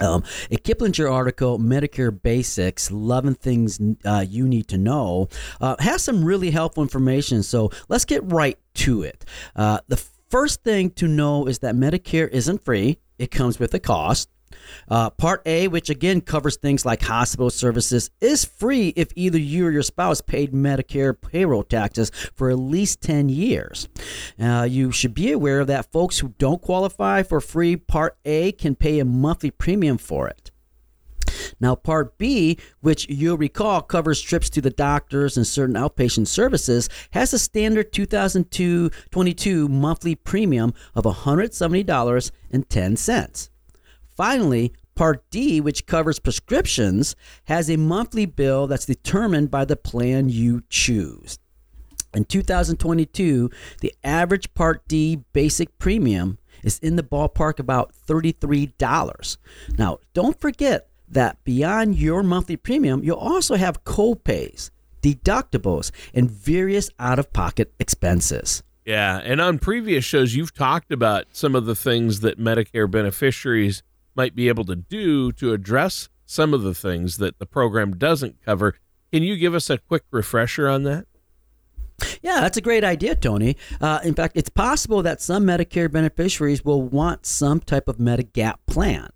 Um, 0.00 0.22
a 0.48 0.56
Kiplinger 0.56 1.12
article, 1.12 1.58
Medicare 1.58 2.16
Basics 2.22 2.88
11 2.88 3.34
Things 3.34 3.80
uh, 4.04 4.24
You 4.28 4.46
Need 4.46 4.68
to 4.68 4.78
Know, 4.78 5.28
uh, 5.60 5.74
has 5.80 6.04
some 6.04 6.24
really 6.24 6.52
helpful 6.52 6.84
information. 6.84 7.42
So 7.42 7.72
let's 7.88 8.04
get 8.04 8.22
right 8.30 8.56
to 8.74 9.02
it. 9.02 9.24
Uh, 9.56 9.80
the 9.88 9.96
first 10.28 10.62
thing 10.62 10.90
to 10.90 11.08
know 11.08 11.46
is 11.46 11.58
that 11.60 11.74
Medicare 11.74 12.28
isn't 12.28 12.64
free, 12.64 12.98
it 13.18 13.32
comes 13.32 13.58
with 13.58 13.74
a 13.74 13.80
cost. 13.80 14.28
Uh, 14.88 15.10
part 15.10 15.42
A, 15.46 15.68
which 15.68 15.90
again 15.90 16.20
covers 16.20 16.56
things 16.56 16.84
like 16.84 17.02
hospital 17.02 17.50
services, 17.50 18.10
is 18.20 18.44
free 18.44 18.92
if 18.96 19.10
either 19.16 19.38
you 19.38 19.66
or 19.66 19.70
your 19.70 19.82
spouse 19.82 20.20
paid 20.20 20.52
Medicare 20.52 21.18
payroll 21.18 21.62
taxes 21.62 22.10
for 22.34 22.50
at 22.50 22.58
least 22.58 23.00
10 23.02 23.28
years. 23.28 23.88
Uh, 24.40 24.66
you 24.68 24.92
should 24.92 25.14
be 25.14 25.32
aware 25.32 25.60
of 25.60 25.66
that 25.66 25.90
folks 25.92 26.18
who 26.18 26.34
don't 26.38 26.62
qualify 26.62 27.22
for 27.22 27.40
free 27.40 27.76
Part 27.76 28.16
A 28.24 28.52
can 28.52 28.74
pay 28.74 28.98
a 28.98 29.04
monthly 29.04 29.50
premium 29.50 29.98
for 29.98 30.28
it. 30.28 30.50
Now, 31.60 31.74
Part 31.74 32.16
B, 32.18 32.58
which 32.80 33.08
you'll 33.08 33.36
recall 33.36 33.82
covers 33.82 34.20
trips 34.20 34.48
to 34.50 34.60
the 34.60 34.70
doctors 34.70 35.36
and 35.36 35.44
certain 35.46 35.76
outpatient 35.76 36.26
services, 36.28 36.88
has 37.10 37.32
a 37.32 37.38
standard 37.38 37.92
2022 37.92 39.68
monthly 39.68 40.14
premium 40.14 40.72
of 40.94 41.04
$170.10. 41.04 43.48
Finally, 44.18 44.72
Part 44.96 45.30
D, 45.30 45.60
which 45.60 45.86
covers 45.86 46.18
prescriptions, 46.18 47.14
has 47.44 47.70
a 47.70 47.76
monthly 47.76 48.26
bill 48.26 48.66
that's 48.66 48.84
determined 48.84 49.48
by 49.48 49.64
the 49.64 49.76
plan 49.76 50.28
you 50.28 50.64
choose. 50.68 51.38
In 52.12 52.24
2022, 52.24 53.48
the 53.80 53.94
average 54.02 54.52
Part 54.54 54.88
D 54.88 55.20
basic 55.32 55.78
premium 55.78 56.38
is 56.64 56.80
in 56.80 56.96
the 56.96 57.04
ballpark 57.04 57.60
about 57.60 57.92
$33. 58.08 59.36
Now, 59.78 59.98
don't 60.14 60.40
forget 60.40 60.88
that 61.08 61.44
beyond 61.44 61.94
your 61.94 62.24
monthly 62.24 62.56
premium, 62.56 63.04
you'll 63.04 63.18
also 63.18 63.54
have 63.54 63.84
co-pays, 63.84 64.72
deductibles, 65.00 65.92
and 66.12 66.28
various 66.28 66.90
out-of-pocket 66.98 67.72
expenses. 67.78 68.64
Yeah, 68.84 69.20
and 69.22 69.40
on 69.40 69.58
previous 69.58 70.04
shows, 70.04 70.34
you've 70.34 70.54
talked 70.54 70.90
about 70.90 71.26
some 71.30 71.54
of 71.54 71.66
the 71.66 71.76
things 71.76 72.20
that 72.20 72.40
Medicare 72.40 72.90
beneficiaries 72.90 73.84
might 74.18 74.34
be 74.34 74.48
able 74.48 74.64
to 74.64 74.76
do 74.76 75.32
to 75.32 75.52
address 75.52 76.08
some 76.26 76.52
of 76.52 76.62
the 76.62 76.74
things 76.74 77.16
that 77.18 77.38
the 77.38 77.46
program 77.46 77.96
doesn't 77.96 78.36
cover. 78.44 78.74
Can 79.12 79.22
you 79.22 79.36
give 79.36 79.54
us 79.54 79.70
a 79.70 79.78
quick 79.78 80.02
refresher 80.10 80.68
on 80.68 80.82
that? 80.82 81.06
Yeah, 82.20 82.40
that's 82.40 82.56
a 82.56 82.60
great 82.60 82.84
idea, 82.84 83.14
Tony. 83.14 83.56
Uh, 83.80 84.00
in 84.02 84.14
fact, 84.14 84.36
it's 84.36 84.50
possible 84.50 85.02
that 85.02 85.22
some 85.22 85.44
Medicare 85.46 85.90
beneficiaries 85.90 86.64
will 86.64 86.82
want 86.82 87.26
some 87.26 87.60
type 87.60 87.88
of 87.88 87.96
Medigap 87.98 88.56
plan. 88.66 89.08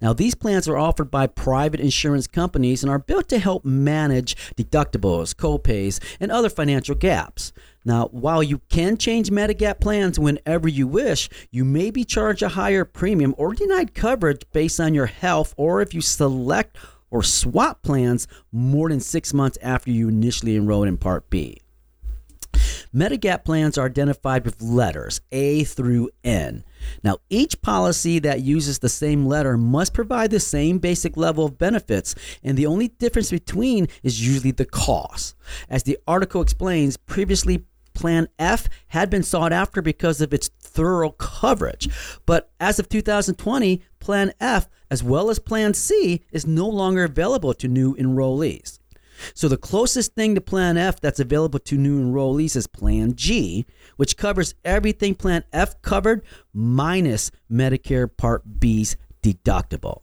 Now, 0.00 0.12
these 0.12 0.34
plans 0.34 0.68
are 0.68 0.76
offered 0.76 1.10
by 1.10 1.26
private 1.26 1.80
insurance 1.80 2.26
companies 2.26 2.82
and 2.82 2.90
are 2.90 2.98
built 2.98 3.28
to 3.28 3.38
help 3.38 3.64
manage 3.64 4.36
deductibles, 4.54 5.34
copays, 5.34 6.00
and 6.18 6.30
other 6.30 6.50
financial 6.50 6.94
gaps. 6.94 7.52
Now, 7.84 8.08
while 8.08 8.42
you 8.42 8.60
can 8.68 8.96
change 8.96 9.30
Medigap 9.30 9.80
plans 9.80 10.18
whenever 10.18 10.68
you 10.68 10.86
wish, 10.86 11.30
you 11.50 11.64
may 11.64 11.90
be 11.90 12.04
charged 12.04 12.42
a 12.42 12.50
higher 12.50 12.84
premium 12.84 13.34
or 13.38 13.54
denied 13.54 13.94
coverage 13.94 14.42
based 14.52 14.80
on 14.80 14.94
your 14.94 15.06
health 15.06 15.54
or 15.56 15.80
if 15.80 15.94
you 15.94 16.00
select 16.00 16.76
or 17.10 17.22
swap 17.22 17.82
plans 17.82 18.28
more 18.52 18.88
than 18.88 19.00
six 19.00 19.32
months 19.34 19.58
after 19.62 19.90
you 19.90 20.08
initially 20.08 20.56
enrolled 20.56 20.88
in 20.88 20.96
Part 20.96 21.28
B. 21.30 21.58
Medigap 22.94 23.44
plans 23.44 23.78
are 23.78 23.86
identified 23.86 24.44
with 24.44 24.60
letters 24.60 25.20
A 25.32 25.64
through 25.64 26.10
N. 26.24 26.64
Now, 27.02 27.18
each 27.28 27.60
policy 27.62 28.18
that 28.20 28.42
uses 28.42 28.78
the 28.78 28.88
same 28.88 29.26
letter 29.26 29.56
must 29.56 29.94
provide 29.94 30.30
the 30.30 30.40
same 30.40 30.78
basic 30.78 31.16
level 31.16 31.44
of 31.44 31.58
benefits, 31.58 32.14
and 32.42 32.56
the 32.56 32.66
only 32.66 32.88
difference 32.88 33.30
between 33.30 33.88
is 34.02 34.26
usually 34.26 34.52
the 34.52 34.66
cost. 34.66 35.36
As 35.68 35.82
the 35.82 35.98
article 36.06 36.42
explains, 36.42 36.96
previously 36.96 37.64
Plan 37.94 38.28
F 38.38 38.68
had 38.88 39.10
been 39.10 39.22
sought 39.22 39.52
after 39.52 39.82
because 39.82 40.20
of 40.20 40.32
its 40.32 40.48
thorough 40.60 41.10
coverage. 41.10 41.88
But 42.24 42.50
as 42.60 42.78
of 42.78 42.88
2020, 42.88 43.82
Plan 43.98 44.32
F, 44.40 44.68
as 44.90 45.02
well 45.02 45.30
as 45.30 45.38
Plan 45.38 45.74
C, 45.74 46.22
is 46.30 46.46
no 46.46 46.68
longer 46.68 47.04
available 47.04 47.52
to 47.54 47.68
new 47.68 47.94
enrollees. 47.96 48.78
So 49.34 49.48
the 49.48 49.56
closest 49.56 50.14
thing 50.14 50.34
to 50.34 50.40
Plan 50.40 50.76
F 50.76 51.00
that's 51.00 51.20
available 51.20 51.58
to 51.60 51.76
new 51.76 52.00
enrollees 52.02 52.56
is 52.56 52.66
Plan 52.66 53.14
G, 53.14 53.66
which 53.96 54.16
covers 54.16 54.54
everything 54.64 55.14
Plan 55.14 55.44
F 55.52 55.80
covered 55.82 56.22
minus 56.52 57.30
Medicare 57.50 58.08
Part 58.14 58.60
B's 58.60 58.96
deductible. 59.22 60.02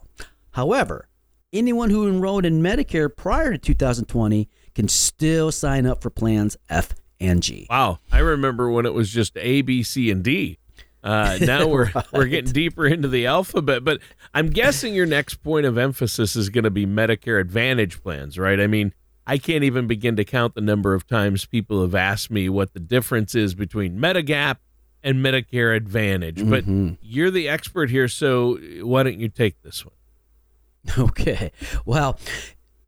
However, 0.51 1.07
anyone 1.53 1.89
who 1.89 2.07
enrolled 2.07 2.45
in 2.45 2.61
Medicare 2.61 3.13
prior 3.15 3.51
to 3.53 3.57
2020 3.57 4.49
can 4.75 4.87
still 4.87 5.51
sign 5.51 5.85
up 5.85 6.01
for 6.01 6.09
plans 6.09 6.57
F 6.69 6.93
and 7.19 7.41
G. 7.41 7.67
Wow, 7.69 7.99
I 8.11 8.19
remember 8.19 8.69
when 8.69 8.85
it 8.85 8.93
was 8.93 9.09
just 9.09 9.37
A, 9.37 9.61
B, 9.61 9.83
C, 9.83 10.11
and 10.11 10.23
D. 10.23 10.59
Uh, 11.03 11.37
now 11.41 11.67
we're 11.69 11.91
right. 11.91 12.05
we're 12.11 12.25
getting 12.25 12.51
deeper 12.51 12.85
into 12.85 13.07
the 13.07 13.25
alphabet, 13.25 13.83
but 13.83 14.01
I'm 14.33 14.49
guessing 14.49 14.93
your 14.93 15.05
next 15.05 15.35
point 15.35 15.65
of 15.65 15.77
emphasis 15.77 16.35
is 16.35 16.49
going 16.49 16.63
to 16.63 16.69
be 16.69 16.85
Medicare 16.85 17.39
Advantage 17.39 18.01
plans, 18.01 18.37
right? 18.37 18.59
I 18.59 18.67
mean, 18.67 18.93
I 19.27 19.37
can't 19.37 19.65
even 19.65 19.87
begin 19.87 20.15
to 20.15 20.23
count 20.23 20.55
the 20.55 20.61
number 20.61 20.93
of 20.93 21.05
times 21.05 21.45
people 21.45 21.81
have 21.81 21.93
asked 21.93 22.31
me 22.31 22.47
what 22.47 22.73
the 22.73 22.79
difference 22.79 23.35
is 23.35 23.53
between 23.53 23.99
Medigap 23.99 24.55
and 25.03 25.17
Medicare 25.17 25.75
Advantage. 25.75 26.37
Mm-hmm. 26.37 26.87
But 26.87 26.97
you're 27.01 27.29
the 27.29 27.49
expert 27.49 27.89
here, 27.89 28.07
so 28.07 28.57
why 28.81 29.03
don't 29.03 29.19
you 29.19 29.29
take 29.29 29.61
this 29.61 29.85
one? 29.85 29.93
Okay. 30.97 31.51
Well, 31.85 32.17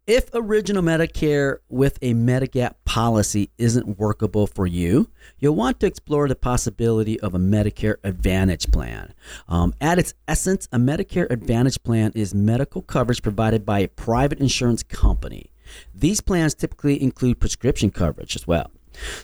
if 0.07 0.29
original 0.33 0.81
Medicare 0.81 1.57
with 1.67 1.99
a 2.01 2.13
Medigap 2.13 2.75
policy 2.85 3.51
isn't 3.57 3.99
workable 3.99 4.47
for 4.47 4.65
you, 4.65 5.09
you'll 5.37 5.55
want 5.55 5.81
to 5.81 5.85
explore 5.85 6.29
the 6.29 6.35
possibility 6.35 7.19
of 7.19 7.35
a 7.35 7.37
Medicare 7.37 7.97
Advantage 8.05 8.71
plan. 8.71 9.13
Um, 9.49 9.73
at 9.81 9.99
its 9.99 10.13
essence, 10.29 10.69
a 10.71 10.77
Medicare 10.77 11.29
Advantage 11.29 11.83
plan 11.83 12.13
is 12.15 12.33
medical 12.33 12.81
coverage 12.81 13.21
provided 13.21 13.65
by 13.65 13.79
a 13.79 13.89
private 13.89 14.39
insurance 14.39 14.81
company. 14.81 15.51
These 15.93 16.21
plans 16.21 16.55
typically 16.55 17.01
include 17.01 17.39
prescription 17.39 17.89
coverage 17.91 18.35
as 18.35 18.47
well. 18.47 18.71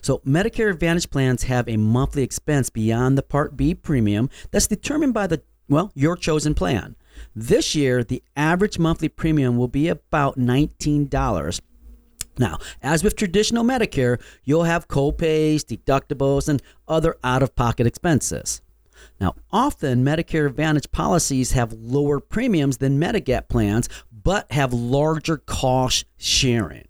So, 0.01 0.19
Medicare 0.19 0.69
Advantage 0.71 1.09
plans 1.09 1.43
have 1.43 1.67
a 1.67 1.77
monthly 1.77 2.23
expense 2.23 2.69
beyond 2.69 3.17
the 3.17 3.23
Part 3.23 3.57
B 3.57 3.73
premium 3.73 4.29
that's 4.51 4.67
determined 4.67 5.13
by 5.13 5.27
the 5.27 5.41
well, 5.67 5.91
your 5.95 6.15
chosen 6.15 6.53
plan. 6.53 6.95
This 7.35 7.75
year, 7.75 8.03
the 8.03 8.21
average 8.35 8.77
monthly 8.77 9.09
premium 9.09 9.57
will 9.57 9.67
be 9.67 9.87
about 9.87 10.37
$19. 10.37 11.61
Now, 12.37 12.59
as 12.83 13.03
with 13.03 13.15
traditional 13.15 13.63
Medicare, 13.63 14.21
you'll 14.43 14.65
have 14.65 14.87
co-pays, 14.87 15.63
deductibles, 15.63 16.49
and 16.49 16.61
other 16.87 17.15
out-of-pocket 17.23 17.87
expenses. 17.87 18.61
Now, 19.19 19.35
often 19.51 20.03
Medicare 20.03 20.47
Advantage 20.47 20.91
policies 20.91 21.53
have 21.53 21.73
lower 21.73 22.19
premiums 22.19 22.77
than 22.77 22.99
Medigap 22.99 23.47
plans, 23.47 23.87
but 24.11 24.51
have 24.51 24.73
larger 24.73 25.37
cost 25.37 26.05
sharing. 26.17 26.87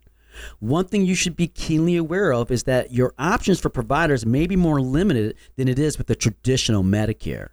One 0.60 0.86
thing 0.86 1.06
you 1.06 1.16
should 1.16 1.36
be 1.36 1.48
keenly 1.48 1.96
aware 1.96 2.34
of 2.34 2.52
is 2.52 2.64
that 2.64 2.92
your 2.92 3.14
options 3.18 3.60
for 3.60 3.70
providers 3.70 4.26
may 4.26 4.48
be 4.48 4.56
more 4.56 4.82
limited 4.82 5.36
than 5.56 5.68
it 5.68 5.80
is 5.80 5.98
with 5.98 6.08
the 6.08 6.16
traditional 6.16 6.84
Medicare. 6.84 7.50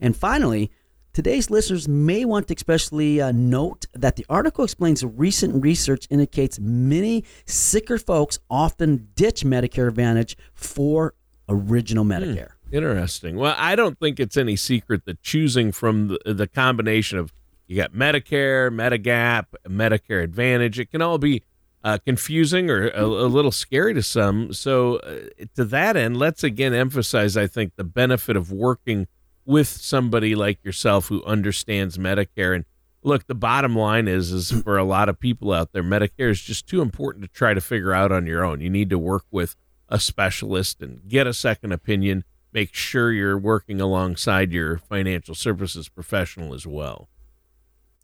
And 0.00 0.16
finally, 0.16 0.70
today's 1.12 1.50
listeners 1.50 1.88
may 1.88 2.24
want 2.24 2.48
to 2.48 2.54
especially 2.54 3.20
uh, 3.20 3.32
note 3.32 3.86
that 3.94 4.16
the 4.16 4.24
article 4.28 4.64
explains 4.64 5.04
recent 5.04 5.62
research 5.62 6.06
indicates 6.10 6.58
many 6.60 7.24
sicker 7.44 7.98
folks 7.98 8.38
often 8.48 9.08
ditch 9.16 9.44
Medicare 9.44 9.88
Advantage 9.88 10.36
for 10.54 11.14
original 11.48 12.04
hmm. 12.04 12.12
Medicare. 12.12 12.53
Interesting. 12.74 13.36
Well, 13.36 13.54
I 13.56 13.76
don't 13.76 13.98
think 13.98 14.20
it's 14.20 14.36
any 14.36 14.56
secret 14.56 15.04
that 15.06 15.22
choosing 15.22 15.72
from 15.72 16.08
the, 16.08 16.34
the 16.34 16.46
combination 16.46 17.18
of 17.18 17.32
you 17.66 17.76
got 17.76 17.92
Medicare, 17.92 18.70
Medigap, 18.70 19.46
Medicare 19.66 20.22
Advantage. 20.22 20.78
It 20.78 20.90
can 20.90 21.00
all 21.00 21.16
be 21.18 21.42
uh, 21.82 21.98
confusing 22.04 22.70
or 22.70 22.88
a, 22.88 23.04
a, 23.04 23.28
little 23.28 23.52
scary 23.52 23.94
to 23.94 24.02
some. 24.02 24.52
So, 24.52 24.96
uh, 24.96 25.44
to 25.54 25.64
that 25.66 25.96
end, 25.96 26.16
let's 26.16 26.42
again 26.42 26.74
emphasize, 26.74 27.36
I 27.36 27.46
think, 27.46 27.76
the 27.76 27.84
benefit 27.84 28.36
of 28.36 28.50
working 28.50 29.06
with 29.46 29.68
somebody 29.68 30.34
like 30.34 30.64
yourself 30.64 31.08
who 31.08 31.22
understands 31.24 31.98
Medicare. 31.98 32.54
And 32.54 32.64
look, 33.02 33.26
the 33.26 33.34
bottom 33.34 33.76
line 33.76 34.08
is, 34.08 34.32
is 34.32 34.50
for 34.62 34.78
a 34.78 34.84
lot 34.84 35.08
of 35.08 35.20
people 35.20 35.52
out 35.52 35.72
there, 35.72 35.82
Medicare 35.82 36.30
is 36.30 36.40
just 36.40 36.66
too 36.66 36.80
important 36.80 37.24
to 37.24 37.30
try 37.30 37.54
to 37.54 37.60
figure 37.60 37.92
out 37.92 38.12
on 38.12 38.26
your 38.26 38.44
own. 38.44 38.60
You 38.60 38.70
need 38.70 38.90
to 38.90 38.98
work 38.98 39.24
with 39.30 39.56
a 39.88 40.00
specialist 40.00 40.80
and 40.80 41.06
get 41.06 41.26
a 41.26 41.34
second 41.34 41.72
opinion. 41.72 42.24
Make 42.54 42.72
sure 42.72 43.12
you're 43.12 43.36
working 43.36 43.80
alongside 43.80 44.52
your 44.52 44.78
financial 44.78 45.34
services 45.34 45.88
professional 45.88 46.54
as 46.54 46.66
well. 46.66 47.08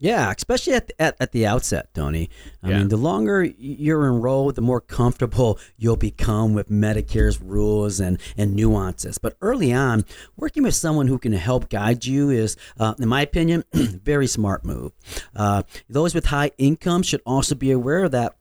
Yeah, 0.01 0.33
especially 0.35 0.73
at, 0.73 0.91
at, 0.97 1.15
at 1.19 1.31
the 1.31 1.45
outset, 1.45 1.93
Tony. 1.93 2.31
I 2.63 2.71
yeah. 2.71 2.79
mean, 2.79 2.87
the 2.87 2.97
longer 2.97 3.43
you're 3.43 4.07
enrolled, 4.07 4.55
the 4.55 4.61
more 4.61 4.81
comfortable 4.81 5.59
you'll 5.77 5.95
become 5.95 6.55
with 6.55 6.69
Medicare's 6.69 7.39
rules 7.39 7.99
and, 7.99 8.19
and 8.35 8.55
nuances. 8.55 9.19
But 9.19 9.37
early 9.41 9.71
on, 9.71 10.03
working 10.35 10.63
with 10.63 10.73
someone 10.73 11.07
who 11.07 11.19
can 11.19 11.33
help 11.33 11.69
guide 11.69 12.03
you 12.03 12.31
is, 12.31 12.57
uh, 12.79 12.95
in 12.97 13.07
my 13.07 13.21
opinion, 13.21 13.63
very 13.73 14.25
smart 14.25 14.65
move. 14.65 14.91
Uh, 15.35 15.61
those 15.87 16.15
with 16.15 16.25
high 16.25 16.49
income 16.57 17.03
should 17.03 17.21
also 17.23 17.53
be 17.53 17.69
aware 17.69 18.09
that 18.09 18.35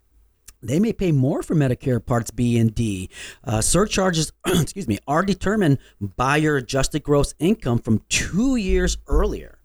they 0.63 0.81
may 0.81 0.93
pay 0.93 1.13
more 1.13 1.43
for 1.43 1.55
Medicare 1.55 2.05
Parts 2.05 2.31
B 2.31 2.59
and 2.59 2.75
D. 2.75 3.11
Uh, 3.45 3.61
surcharges, 3.61 4.33
excuse 4.47 4.89
me, 4.89 4.99
are 5.07 5.25
determined 5.25 5.79
by 6.01 6.37
your 6.37 6.57
adjusted 6.57 7.03
gross 7.03 7.35
income 7.39 7.79
from 7.79 8.03
two 8.09 8.57
years 8.57 8.99
earlier. 9.07 9.61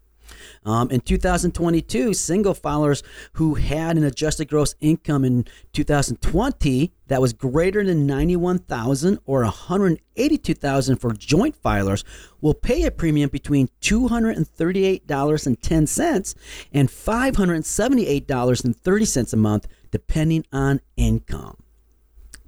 Um, 0.65 0.89
in 0.89 1.01
2022, 1.01 2.13
single 2.13 2.55
filers 2.55 3.03
who 3.33 3.55
had 3.55 3.97
an 3.97 4.03
adjusted 4.03 4.49
gross 4.49 4.75
income 4.79 5.23
in 5.23 5.45
2020 5.73 6.91
that 7.07 7.21
was 7.21 7.33
greater 7.33 7.85
than 7.85 8.07
91,000 8.07 9.19
or 9.25 9.43
182,000 9.43 10.95
for 10.97 11.13
joint 11.13 11.55
filers 11.61 12.03
will 12.41 12.55
pay 12.55 12.83
a 12.83 12.91
premium 12.91 13.29
between 13.29 13.69
$238.10 13.81 16.35
and 16.73 16.89
$578.30 16.89 19.33
a 19.33 19.37
month 19.37 19.67
depending 19.95 20.43
on 20.51 20.81
income. 20.97 21.55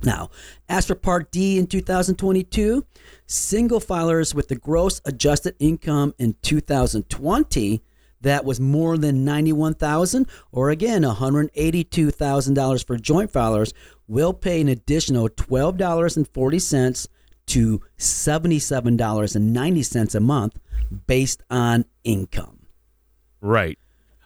Now, 0.03 0.29
as 0.67 0.85
for 0.85 0.95
Part 0.95 1.31
D 1.31 1.57
in 1.57 1.65
2022, 1.65 2.85
single 3.25 3.79
filers 3.79 4.35
with 4.35 4.49
the 4.49 4.57
gross 4.57 4.99
adjusted 5.05 5.55
income 5.57 6.13
in 6.19 6.35
2020 6.41 7.81
that 8.19 8.43
was 8.43 8.59
more 8.59 8.97
than 8.97 9.23
91,000 9.23 10.27
or 10.51 10.71
again 10.71 11.03
$182,000 11.03 12.85
for 12.85 12.97
joint 12.97 13.31
filers 13.31 13.71
will 14.09 14.33
pay 14.33 14.59
an 14.59 14.67
additional 14.67 15.29
$12.40 15.29 17.07
to 17.45 17.81
$77.90 17.97 20.15
a 20.15 20.19
month 20.19 20.59
based 21.07 21.43
on 21.49 21.85
income. 22.03 22.65
Right. 23.39 23.79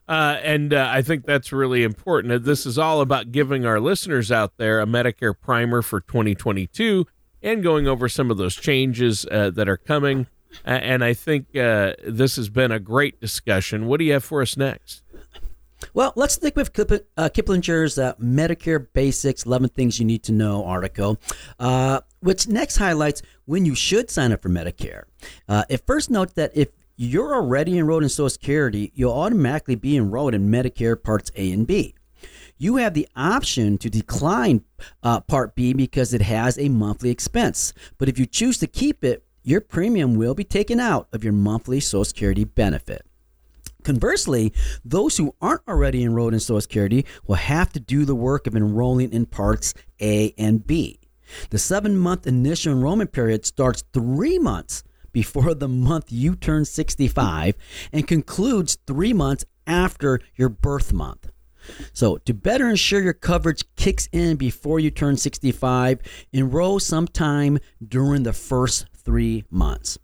Uh, 0.08 0.38
and 0.44 0.74
uh, 0.74 0.90
I 0.92 1.02
think 1.02 1.26
that's 1.26 1.52
really 1.52 1.84
important. 1.84 2.44
This 2.44 2.66
is 2.66 2.78
all 2.78 3.02
about 3.02 3.32
giving 3.32 3.66
our 3.66 3.80
listeners 3.80 4.32
out 4.32 4.58
there 4.58 4.82
a 4.82 4.86
Medicare 4.86 5.34
primer 5.40 5.82
for 5.82 6.02
2022 6.02 7.06
and 7.42 7.64
going 7.64 7.88
over 7.88 8.10
some 8.10 8.30
of 8.30 8.38
those 8.38 8.56
changes 8.56 9.26
uh, 9.32 9.52
that 9.52 9.70
are 9.70 9.78
coming 9.78 10.28
and 10.66 11.04
I 11.04 11.14
think 11.14 11.56
uh, 11.56 11.94
this 12.06 12.36
has 12.36 12.50
been 12.50 12.72
a 12.72 12.80
great 12.80 13.20
discussion. 13.20 13.88
What 13.88 14.00
do 14.00 14.06
you 14.06 14.14
have 14.14 14.24
for 14.24 14.42
us 14.42 14.58
next? 14.58 15.04
Well, 15.94 16.14
let's 16.16 16.36
stick 16.36 16.56
with 16.56 16.74
Kip- 16.74 17.10
uh, 17.18 17.30
Kiplinger's 17.34 17.98
uh, 17.98 18.14
Medicare 18.16 18.86
Basics 18.94 19.46
11 19.46 19.70
Things 19.70 20.00
You 20.00 20.06
Need 20.06 20.24
to 20.24 20.32
Know 20.32 20.64
article, 20.64 21.20
uh, 21.60 22.02
which 22.20 22.48
next 22.48 22.78
highlights 22.78 23.24
when 23.46 23.66
you 23.66 23.74
should 23.74 24.12
sign 24.12 24.32
up 24.32 24.44
for 24.44 24.50
Medicare. 24.50 25.04
Uh, 25.50 25.64
it 25.70 25.86
first 25.88 26.12
notes 26.12 26.34
that 26.34 26.52
if 26.54 26.70
you're 27.02 27.34
already 27.34 27.80
enrolled 27.80 28.04
in 28.04 28.10
Social 28.10 28.30
Security, 28.30 28.92
you'll 28.94 29.12
automatically 29.12 29.74
be 29.74 29.98
enrolled 29.98 30.36
in 30.36 30.52
Medicare 30.52 31.02
Parts 31.02 31.32
A 31.36 31.52
and 31.52 31.66
B. 31.66 31.96
You 32.60 32.76
have 32.76 32.94
the 32.94 33.08
option 33.16 33.80
to 33.80 33.90
decline 33.90 34.64
uh, 35.02 35.22
Part 35.22 35.56
B 35.56 35.74
because 35.74 36.14
it 36.14 36.22
has 36.22 36.60
a 36.60 36.70
monthly 36.70 37.10
expense. 37.10 37.74
But 37.98 38.08
if 38.08 38.20
you 38.20 38.28
choose 38.28 38.60
to 38.60 38.68
keep 38.68 39.04
it, 39.04 39.24
your 39.42 39.62
premium 39.62 40.14
will 40.14 40.36
be 40.36 40.44
taken 40.44 40.80
out 40.80 41.08
of 41.12 41.24
your 41.24 41.34
monthly 41.34 41.80
Social 41.80 42.06
Security 42.06 42.44
benefit. 42.44 43.04
Conversely, 43.84 44.54
those 44.86 45.18
who 45.18 45.34
aren't 45.42 45.68
already 45.68 46.04
enrolled 46.04 46.36
in 46.36 46.40
Social 46.40 46.62
Security 46.62 47.08
will 47.26 47.36
have 47.36 47.74
to 47.74 47.80
do 47.80 48.06
the 48.06 48.14
work 48.14 48.46
of 48.46 48.56
enrolling 48.56 49.12
in 49.12 49.26
parts 49.26 49.74
A 50.00 50.36
and 50.38 50.68
B. 50.68 51.00
The 51.50 51.58
seven 51.58 51.98
month 51.98 52.28
initial 52.28 52.74
enrollment 52.74 53.12
period 53.12 53.44
starts 53.44 53.84
three 53.92 54.38
months 54.38 54.84
before 55.12 55.54
the 55.54 55.68
month 55.68 56.12
you 56.12 56.36
turn 56.36 56.66
65 56.66 57.56
and 57.92 58.08
concludes 58.08 58.78
three 58.88 59.14
months 59.14 59.46
after 59.68 60.20
your 60.36 60.50
birth 60.50 60.94
month. 60.94 61.32
So, 61.94 62.18
to 62.18 62.34
better 62.34 62.70
ensure 62.70 63.02
your 63.02 63.14
coverage 63.14 63.64
kicks 63.76 64.10
in 64.12 64.36
before 64.36 64.80
you 64.80 64.90
turn 64.90 65.18
65, 65.18 66.00
enroll 66.34 66.80
sometime 66.80 67.60
during 67.88 68.24
the 68.24 68.34
first 68.34 68.88
three 68.96 69.46
months. 69.52 70.00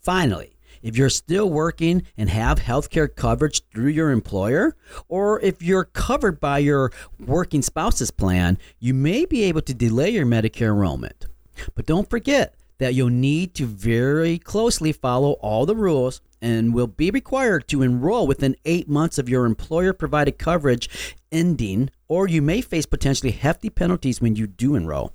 Finally, 0.00 0.54
if 0.82 0.98
you're 0.98 1.08
still 1.08 1.48
working 1.48 2.02
and 2.16 2.28
have 2.28 2.58
health 2.58 2.90
care 2.90 3.08
coverage 3.08 3.62
through 3.70 3.88
your 3.88 4.10
employer, 4.10 4.76
or 5.08 5.40
if 5.40 5.62
you're 5.62 5.84
covered 5.84 6.38
by 6.38 6.58
your 6.58 6.92
working 7.18 7.62
spouse's 7.62 8.10
plan, 8.10 8.58
you 8.78 8.92
may 8.92 9.24
be 9.24 9.44
able 9.44 9.62
to 9.62 9.74
delay 9.74 10.10
your 10.10 10.26
Medicare 10.26 10.66
enrollment. 10.66 11.26
But 11.74 11.86
don't 11.86 12.10
forget 12.10 12.54
that 12.78 12.94
you'll 12.94 13.08
need 13.08 13.54
to 13.54 13.66
very 13.66 14.38
closely 14.38 14.92
follow 14.92 15.32
all 15.34 15.66
the 15.66 15.76
rules 15.76 16.20
and 16.42 16.74
will 16.74 16.86
be 16.86 17.10
required 17.10 17.66
to 17.68 17.82
enroll 17.82 18.26
within 18.26 18.56
eight 18.64 18.88
months 18.88 19.18
of 19.18 19.28
your 19.28 19.46
employer 19.46 19.92
provided 19.92 20.38
coverage 20.38 20.88
ending, 21.32 21.90
or 22.08 22.28
you 22.28 22.42
may 22.42 22.60
face 22.60 22.86
potentially 22.86 23.32
hefty 23.32 23.70
penalties 23.70 24.20
when 24.20 24.36
you 24.36 24.46
do 24.46 24.74
enroll. 24.74 25.12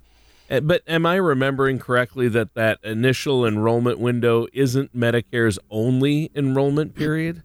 Uh, 0.50 0.60
but 0.60 0.82
am 0.88 1.06
I 1.06 1.15
remembering 1.15 1.78
correctly 1.78 2.28
that 2.30 2.56
that 2.56 2.80
initial 2.84 3.45
enrollment 3.45 4.00
window 4.00 4.48
isn't 4.54 4.98
Medicare's 4.98 5.60
only 5.69 6.32
enrollment 6.34 6.95
period? 6.95 7.43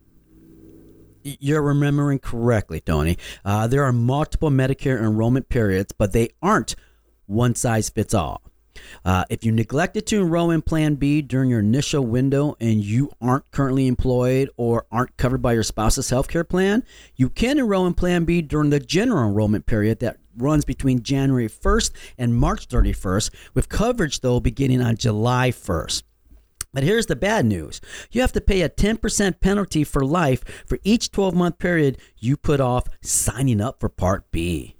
You're 1.23 1.63
remembering 1.63 2.19
correctly, 2.19 2.81
Tony. 2.81 3.17
Uh, 3.45 3.67
there 3.67 3.85
are 3.85 3.93
multiple 3.93 4.51
Medicare 4.51 4.99
enrollment 4.99 5.49
periods, 5.49 5.93
but 5.93 6.13
they 6.13 6.31
aren't 6.43 6.75
one 7.27 7.55
size 7.55 7.89
fits 7.89 8.13
all. 8.15 8.43
Uh, 9.05 9.25
if 9.31 9.45
you 9.45 9.53
neglected 9.53 10.07
to 10.07 10.21
enroll 10.21 10.51
in 10.51 10.63
Plan 10.63 10.95
B 10.95 11.23
during 11.23 11.51
your 11.51 11.61
initial 11.61 12.05
window 12.05 12.57
and 12.61 12.85
you 12.85 13.11
aren't 13.21 13.51
currently 13.51 13.87
employed 13.87 14.51
or 14.57 14.87
aren't 14.91 15.17
covered 15.17 15.43
by 15.43 15.53
your 15.53 15.63
spouse's 15.63 16.11
health 16.11 16.29
care 16.29 16.45
plan, 16.45 16.85
you 17.17 17.29
can 17.29 17.59
enroll 17.59 17.87
in 17.87 17.95
Plan 17.95 18.25
B 18.25 18.43
during 18.43 18.71
the 18.71 18.81
general 18.81 19.29
enrollment 19.29 19.67
period 19.67 20.01
that 20.01 20.19
runs 20.37 20.65
between 20.65 21.03
January 21.03 21.49
1st 21.49 21.93
and 22.19 22.35
March 22.35 22.69
31st, 22.69 23.31
with 23.55 23.69
coverage 23.69 24.21
though 24.21 24.41
beginning 24.41 24.81
on 24.81 24.97
July 24.97 25.51
1st. 25.51 26.03
But 26.73 26.83
here's 26.83 27.07
the 27.07 27.17
bad 27.17 27.47
news. 27.47 27.81
You 28.11 28.21
have 28.21 28.33
to 28.33 28.41
pay 28.41 28.63
a 28.63 28.69
10% 28.69 29.41
penalty 29.41 29.85
for 29.85 30.05
life 30.05 30.65
for 30.67 30.79
each 30.83 31.13
12 31.13 31.33
month 31.33 31.59
period 31.59 31.99
you 32.19 32.37
put 32.37 32.61
off 32.61 32.89
signing 33.01 33.61
up 33.61 33.79
for 33.79 33.89
Part 33.89 34.31
B. 34.33 34.77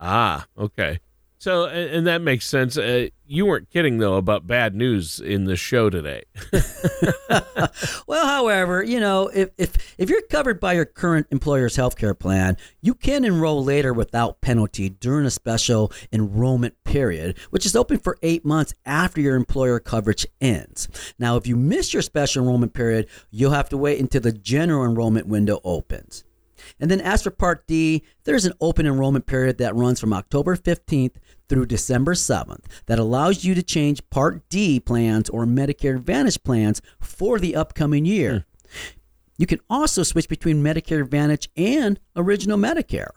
Ah, 0.00 0.46
okay. 0.58 0.98
So, 1.44 1.66
and 1.66 2.06
that 2.06 2.22
makes 2.22 2.46
sense. 2.46 2.78
Uh, 2.78 3.08
you 3.26 3.44
weren't 3.44 3.68
kidding 3.68 3.98
though 3.98 4.14
about 4.14 4.46
bad 4.46 4.74
news 4.74 5.20
in 5.20 5.44
the 5.44 5.56
show 5.56 5.90
today. 5.90 6.22
well, 8.06 8.26
however, 8.26 8.82
you 8.82 8.98
know, 8.98 9.28
if, 9.28 9.50
if 9.58 9.94
if 9.98 10.08
you're 10.08 10.22
covered 10.22 10.58
by 10.58 10.72
your 10.72 10.86
current 10.86 11.26
employer's 11.30 11.76
health 11.76 11.98
care 11.98 12.14
plan, 12.14 12.56
you 12.80 12.94
can 12.94 13.26
enroll 13.26 13.62
later 13.62 13.92
without 13.92 14.40
penalty 14.40 14.88
during 14.88 15.26
a 15.26 15.30
special 15.30 15.92
enrollment 16.10 16.82
period, 16.84 17.36
which 17.50 17.66
is 17.66 17.76
open 17.76 17.98
for 17.98 18.16
eight 18.22 18.46
months 18.46 18.72
after 18.86 19.20
your 19.20 19.36
employer 19.36 19.78
coverage 19.78 20.26
ends. 20.40 20.88
Now, 21.18 21.36
if 21.36 21.46
you 21.46 21.56
miss 21.56 21.92
your 21.92 22.00
special 22.00 22.42
enrollment 22.42 22.72
period, 22.72 23.06
you'll 23.30 23.50
have 23.50 23.68
to 23.68 23.76
wait 23.76 24.00
until 24.00 24.22
the 24.22 24.32
general 24.32 24.86
enrollment 24.86 25.26
window 25.26 25.60
opens. 25.62 26.24
And 26.80 26.90
then 26.90 27.00
as 27.00 27.22
for 27.22 27.30
Part 27.30 27.66
D, 27.66 28.04
there's 28.24 28.44
an 28.44 28.54
open 28.60 28.86
enrollment 28.86 29.26
period 29.26 29.58
that 29.58 29.74
runs 29.74 30.00
from 30.00 30.12
October 30.12 30.56
15th 30.56 31.16
through 31.48 31.66
December 31.66 32.14
7th 32.14 32.64
that 32.86 32.98
allows 32.98 33.44
you 33.44 33.54
to 33.54 33.62
change 33.62 34.08
Part 34.10 34.48
D 34.48 34.80
plans 34.80 35.28
or 35.28 35.44
Medicare 35.44 35.96
Advantage 35.96 36.42
plans 36.42 36.80
for 37.00 37.38
the 37.38 37.56
upcoming 37.56 38.04
year. 38.04 38.32
Mm. 38.32 38.44
You 39.36 39.46
can 39.46 39.60
also 39.68 40.02
switch 40.02 40.28
between 40.28 40.62
Medicare 40.62 41.02
Advantage 41.02 41.48
and 41.56 41.98
Original 42.14 42.56
Medicare. 42.56 43.10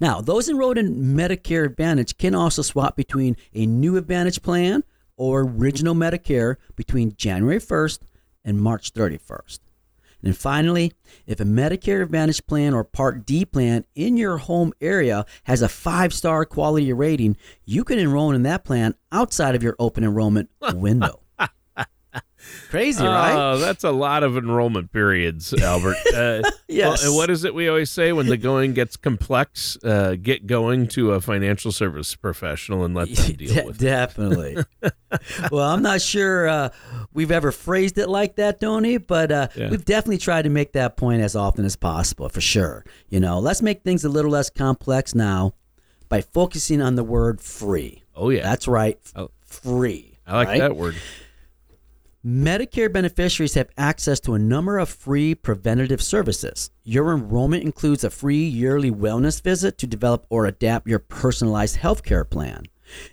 Now, 0.00 0.20
those 0.20 0.48
enrolled 0.48 0.78
in 0.78 1.14
Medicare 1.16 1.64
Advantage 1.64 2.16
can 2.16 2.34
also 2.34 2.62
swap 2.62 2.96
between 2.96 3.36
a 3.54 3.66
new 3.66 3.96
Advantage 3.96 4.42
plan 4.42 4.84
or 5.16 5.42
Original 5.42 5.94
Medicare 5.94 6.56
between 6.76 7.14
January 7.16 7.60
1st 7.60 8.00
and 8.44 8.60
March 8.60 8.92
31st. 8.92 9.60
And 10.24 10.36
finally, 10.36 10.92
if 11.26 11.38
a 11.38 11.44
Medicare 11.44 12.02
Advantage 12.02 12.46
plan 12.46 12.72
or 12.72 12.82
Part 12.82 13.26
D 13.26 13.44
plan 13.44 13.84
in 13.94 14.16
your 14.16 14.38
home 14.38 14.72
area 14.80 15.26
has 15.44 15.60
a 15.60 15.68
five 15.68 16.14
star 16.14 16.44
quality 16.44 16.92
rating, 16.92 17.36
you 17.64 17.84
can 17.84 17.98
enroll 17.98 18.32
in 18.32 18.42
that 18.44 18.64
plan 18.64 18.94
outside 19.12 19.54
of 19.54 19.62
your 19.62 19.76
open 19.78 20.02
enrollment 20.02 20.50
window. 20.72 21.20
Crazy, 22.70 23.04
right? 23.04 23.34
Oh, 23.34 23.58
that's 23.58 23.84
a 23.84 23.90
lot 23.90 24.22
of 24.22 24.36
enrollment 24.36 24.92
periods, 24.92 25.52
Albert. 25.54 25.96
Uh, 26.14 26.42
Yes. 26.66 27.02
well, 27.02 27.08
and 27.10 27.16
what 27.16 27.30
is 27.30 27.44
it 27.44 27.54
we 27.54 27.68
always 27.68 27.90
say 27.90 28.12
when 28.12 28.26
the 28.26 28.36
going 28.36 28.72
gets 28.72 28.96
complex? 28.96 29.76
Uh, 29.84 30.16
get 30.20 30.46
going 30.46 30.88
to 30.88 31.12
a 31.12 31.20
financial 31.20 31.70
service 31.72 32.14
professional 32.16 32.84
and 32.84 32.94
let 32.94 33.08
them 33.14 33.32
deal 33.36 33.54
De- 33.54 33.64
with 33.66 33.76
it. 33.76 33.84
definitely. 33.84 34.56
well, 35.52 35.68
I'm 35.68 35.82
not 35.82 36.00
sure 36.00 36.48
uh, 36.48 36.68
we've 37.12 37.30
ever 37.30 37.52
phrased 37.52 37.98
it 37.98 38.08
like 38.08 38.36
that, 38.36 38.60
Tony, 38.60 38.96
but 38.98 39.30
uh, 39.30 39.48
Yeah. 39.54 39.70
we've 39.70 39.84
definitely 39.84 40.18
tried 40.18 40.42
to 40.42 40.50
make 40.50 40.72
that 40.72 40.96
point 40.96 41.22
as 41.22 41.36
often 41.36 41.64
as 41.64 41.76
possible, 41.76 42.28
for 42.28 42.40
sure. 42.40 42.84
You 43.08 43.20
know, 43.20 43.38
let's 43.38 43.62
make 43.62 43.82
things 43.82 44.04
a 44.04 44.08
little 44.08 44.30
less 44.30 44.50
complex 44.50 45.14
now 45.14 45.52
by 46.08 46.20
focusing 46.22 46.80
on 46.82 46.94
the 46.96 47.04
word 47.04 47.40
free. 47.40 48.02
Oh, 48.16 48.30
yeah. 48.30 48.42
That's 48.42 48.66
right, 48.66 48.98
Oh. 49.14 49.30
free. 49.44 50.18
I 50.26 50.36
like 50.36 50.48
right? 50.48 50.58
that 50.60 50.76
word. 50.76 50.96
Medicare 52.24 52.90
beneficiaries 52.90 53.52
have 53.52 53.68
access 53.76 54.18
to 54.18 54.32
a 54.32 54.38
number 54.38 54.78
of 54.78 54.88
free 54.88 55.34
preventative 55.34 56.02
services. 56.02 56.70
Your 56.82 57.12
enrollment 57.12 57.64
includes 57.64 58.02
a 58.02 58.08
free 58.08 58.44
yearly 58.44 58.90
wellness 58.90 59.42
visit 59.42 59.76
to 59.76 59.86
develop 59.86 60.24
or 60.30 60.46
adapt 60.46 60.88
your 60.88 61.00
personalized 61.00 61.76
healthcare 61.76 62.28
plan. 62.28 62.64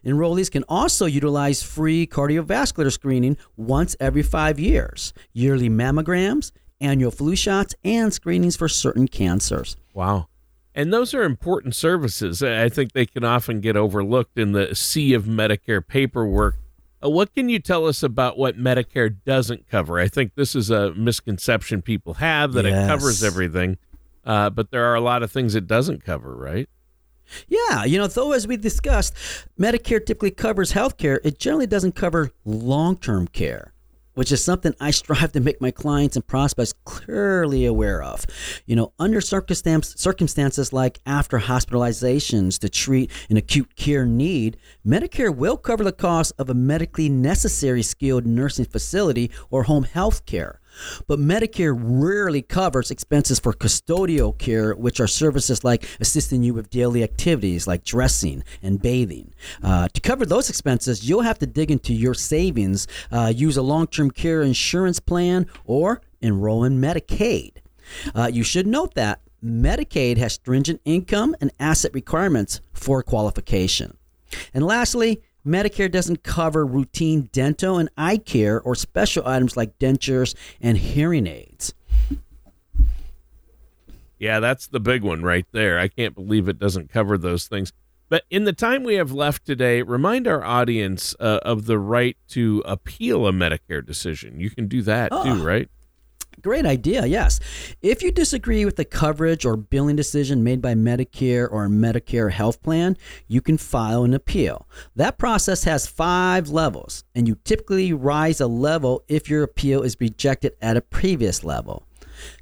Enrollees 0.05 0.49
can 0.49 0.63
also 0.69 1.07
utilize 1.07 1.61
free 1.61 2.07
cardiovascular 2.07 2.89
screening 2.89 3.35
once 3.57 3.97
every 3.99 4.23
five 4.23 4.61
years, 4.61 5.13
yearly 5.33 5.67
mammograms, 5.67 6.53
annual 6.79 7.11
flu 7.11 7.35
shots, 7.35 7.75
and 7.83 8.13
screenings 8.13 8.55
for 8.55 8.69
certain 8.69 9.09
cancers. 9.09 9.75
Wow. 9.93 10.29
And 10.73 10.93
those 10.93 11.13
are 11.13 11.23
important 11.23 11.75
services. 11.75 12.41
I 12.41 12.69
think 12.69 12.93
they 12.93 13.07
can 13.07 13.25
often 13.25 13.59
get 13.59 13.75
overlooked 13.75 14.39
in 14.39 14.53
the 14.53 14.73
sea 14.73 15.13
of 15.13 15.25
Medicare 15.25 15.85
paperwork. 15.85 16.55
Uh, 17.03 17.09
what 17.09 17.33
can 17.33 17.49
you 17.49 17.59
tell 17.59 17.87
us 17.87 18.03
about 18.03 18.37
what 18.37 18.57
Medicare 18.57 19.15
doesn't 19.25 19.67
cover? 19.69 19.99
I 19.99 20.07
think 20.07 20.35
this 20.35 20.55
is 20.55 20.69
a 20.69 20.93
misconception 20.93 21.81
people 21.81 22.15
have 22.15 22.53
that 22.53 22.65
it 22.65 22.71
covers 22.87 23.23
everything, 23.23 23.77
uh, 24.25 24.49
but 24.49 24.71
there 24.71 24.85
are 24.85 24.95
a 24.95 25.01
lot 25.01 25.23
of 25.23 25.31
things 25.31 25.55
it 25.55 25.67
doesn't 25.67 26.03
cover, 26.03 26.35
right? 26.35 26.69
Yeah, 27.47 27.85
you 27.85 27.97
know, 27.97 28.07
though 28.07 28.33
as 28.33 28.45
we 28.47 28.57
discussed, 28.57 29.15
Medicare 29.59 30.05
typically 30.05 30.31
covers 30.31 30.73
health 30.73 30.97
care, 30.97 31.21
it 31.23 31.39
generally 31.39 31.67
doesn't 31.67 31.95
cover 31.95 32.31
long 32.45 32.97
term 32.97 33.27
care, 33.27 33.73
which 34.13 34.31
is 34.31 34.43
something 34.43 34.73
I 34.79 34.91
strive 34.91 35.31
to 35.33 35.39
make 35.39 35.61
my 35.61 35.71
clients 35.71 36.15
and 36.15 36.25
prospects 36.25 36.73
clearly 36.85 37.65
aware 37.65 38.01
of. 38.01 38.25
You 38.65 38.75
know, 38.75 38.93
under 38.99 39.21
circumstance, 39.21 39.93
circumstances 39.99 40.71
like 40.73 40.99
after 41.05 41.39
hospitalizations 41.39 42.59
to 42.59 42.69
treat 42.69 43.11
an 43.29 43.37
acute 43.37 43.75
care 43.75 44.05
need, 44.05 44.57
Medicare 44.85 45.35
will 45.35 45.57
cover 45.57 45.83
the 45.83 45.91
cost 45.91 46.33
of 46.37 46.49
a 46.49 46.53
medically 46.53 47.09
necessary 47.09 47.83
skilled 47.83 48.25
nursing 48.25 48.65
facility 48.65 49.31
or 49.49 49.63
home 49.63 49.83
health 49.83 50.25
care. 50.25 50.60
But 51.07 51.19
Medicare 51.19 51.77
rarely 51.77 52.41
covers 52.41 52.91
expenses 52.91 53.39
for 53.39 53.53
custodial 53.53 54.37
care, 54.37 54.73
which 54.73 54.99
are 54.99 55.07
services 55.07 55.63
like 55.63 55.85
assisting 55.99 56.43
you 56.43 56.53
with 56.53 56.69
daily 56.69 57.03
activities 57.03 57.67
like 57.67 57.83
dressing 57.83 58.43
and 58.61 58.81
bathing. 58.81 59.33
Uh, 59.63 59.87
to 59.89 60.01
cover 60.01 60.25
those 60.25 60.49
expenses, 60.49 61.07
you'll 61.07 61.21
have 61.21 61.39
to 61.39 61.45
dig 61.45 61.71
into 61.71 61.93
your 61.93 62.13
savings, 62.13 62.87
uh, 63.11 63.31
use 63.35 63.57
a 63.57 63.61
long 63.61 63.87
term 63.87 64.11
care 64.11 64.41
insurance 64.41 64.99
plan, 64.99 65.47
or 65.65 66.01
enroll 66.21 66.63
in 66.63 66.79
Medicaid. 66.79 67.57
Uh, 68.15 68.29
you 68.31 68.43
should 68.43 68.67
note 68.67 68.93
that 68.95 69.21
Medicaid 69.43 70.17
has 70.17 70.33
stringent 70.33 70.81
income 70.85 71.35
and 71.41 71.51
asset 71.59 71.93
requirements 71.93 72.61
for 72.73 73.01
qualification. 73.01 73.97
And 74.53 74.65
lastly, 74.65 75.21
Medicare 75.45 75.91
doesn't 75.91 76.23
cover 76.23 76.65
routine 76.65 77.29
dental 77.31 77.77
and 77.77 77.89
eye 77.97 78.17
care 78.17 78.61
or 78.61 78.75
special 78.75 79.27
items 79.27 79.57
like 79.57 79.77
dentures 79.79 80.35
and 80.61 80.77
hearing 80.77 81.25
aids. 81.27 81.73
Yeah, 84.19 84.39
that's 84.39 84.67
the 84.67 84.79
big 84.79 85.01
one 85.01 85.23
right 85.23 85.47
there. 85.51 85.79
I 85.79 85.87
can't 85.87 86.13
believe 86.13 86.47
it 86.47 86.59
doesn't 86.59 86.91
cover 86.91 87.17
those 87.17 87.47
things. 87.47 87.73
But 88.07 88.23
in 88.29 88.43
the 88.43 88.53
time 88.53 88.83
we 88.83 88.95
have 88.95 89.11
left 89.13 89.45
today, 89.45 89.81
remind 89.81 90.27
our 90.27 90.43
audience 90.43 91.15
uh, 91.19 91.39
of 91.43 91.65
the 91.65 91.79
right 91.79 92.17
to 92.29 92.61
appeal 92.65 93.25
a 93.25 93.31
Medicare 93.31 93.83
decision. 93.83 94.39
You 94.39 94.49
can 94.51 94.67
do 94.67 94.81
that 94.83 95.09
Oh. 95.11 95.23
too, 95.23 95.43
right? 95.43 95.69
Great 96.41 96.65
idea, 96.65 97.05
yes. 97.05 97.39
If 97.81 98.01
you 98.01 98.11
disagree 98.11 98.65
with 98.65 98.75
the 98.75 98.85
coverage 98.85 99.45
or 99.45 99.55
billing 99.57 99.95
decision 99.95 100.43
made 100.43 100.61
by 100.61 100.73
Medicare 100.73 101.47
or 101.51 101.65
a 101.65 101.69
Medicare 101.69 102.31
health 102.31 102.63
plan, 102.63 102.97
you 103.27 103.41
can 103.41 103.57
file 103.57 104.03
an 104.03 104.13
appeal. 104.13 104.67
That 104.95 105.19
process 105.19 105.65
has 105.65 105.85
five 105.85 106.49
levels, 106.49 107.03
and 107.13 107.27
you 107.27 107.35
typically 107.43 107.93
rise 107.93 108.41
a 108.41 108.47
level 108.47 109.03
if 109.07 109.29
your 109.29 109.43
appeal 109.43 109.83
is 109.83 109.97
rejected 109.99 110.53
at 110.61 110.77
a 110.77 110.81
previous 110.81 111.43
level. 111.43 111.85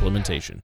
implementation. 0.00 0.62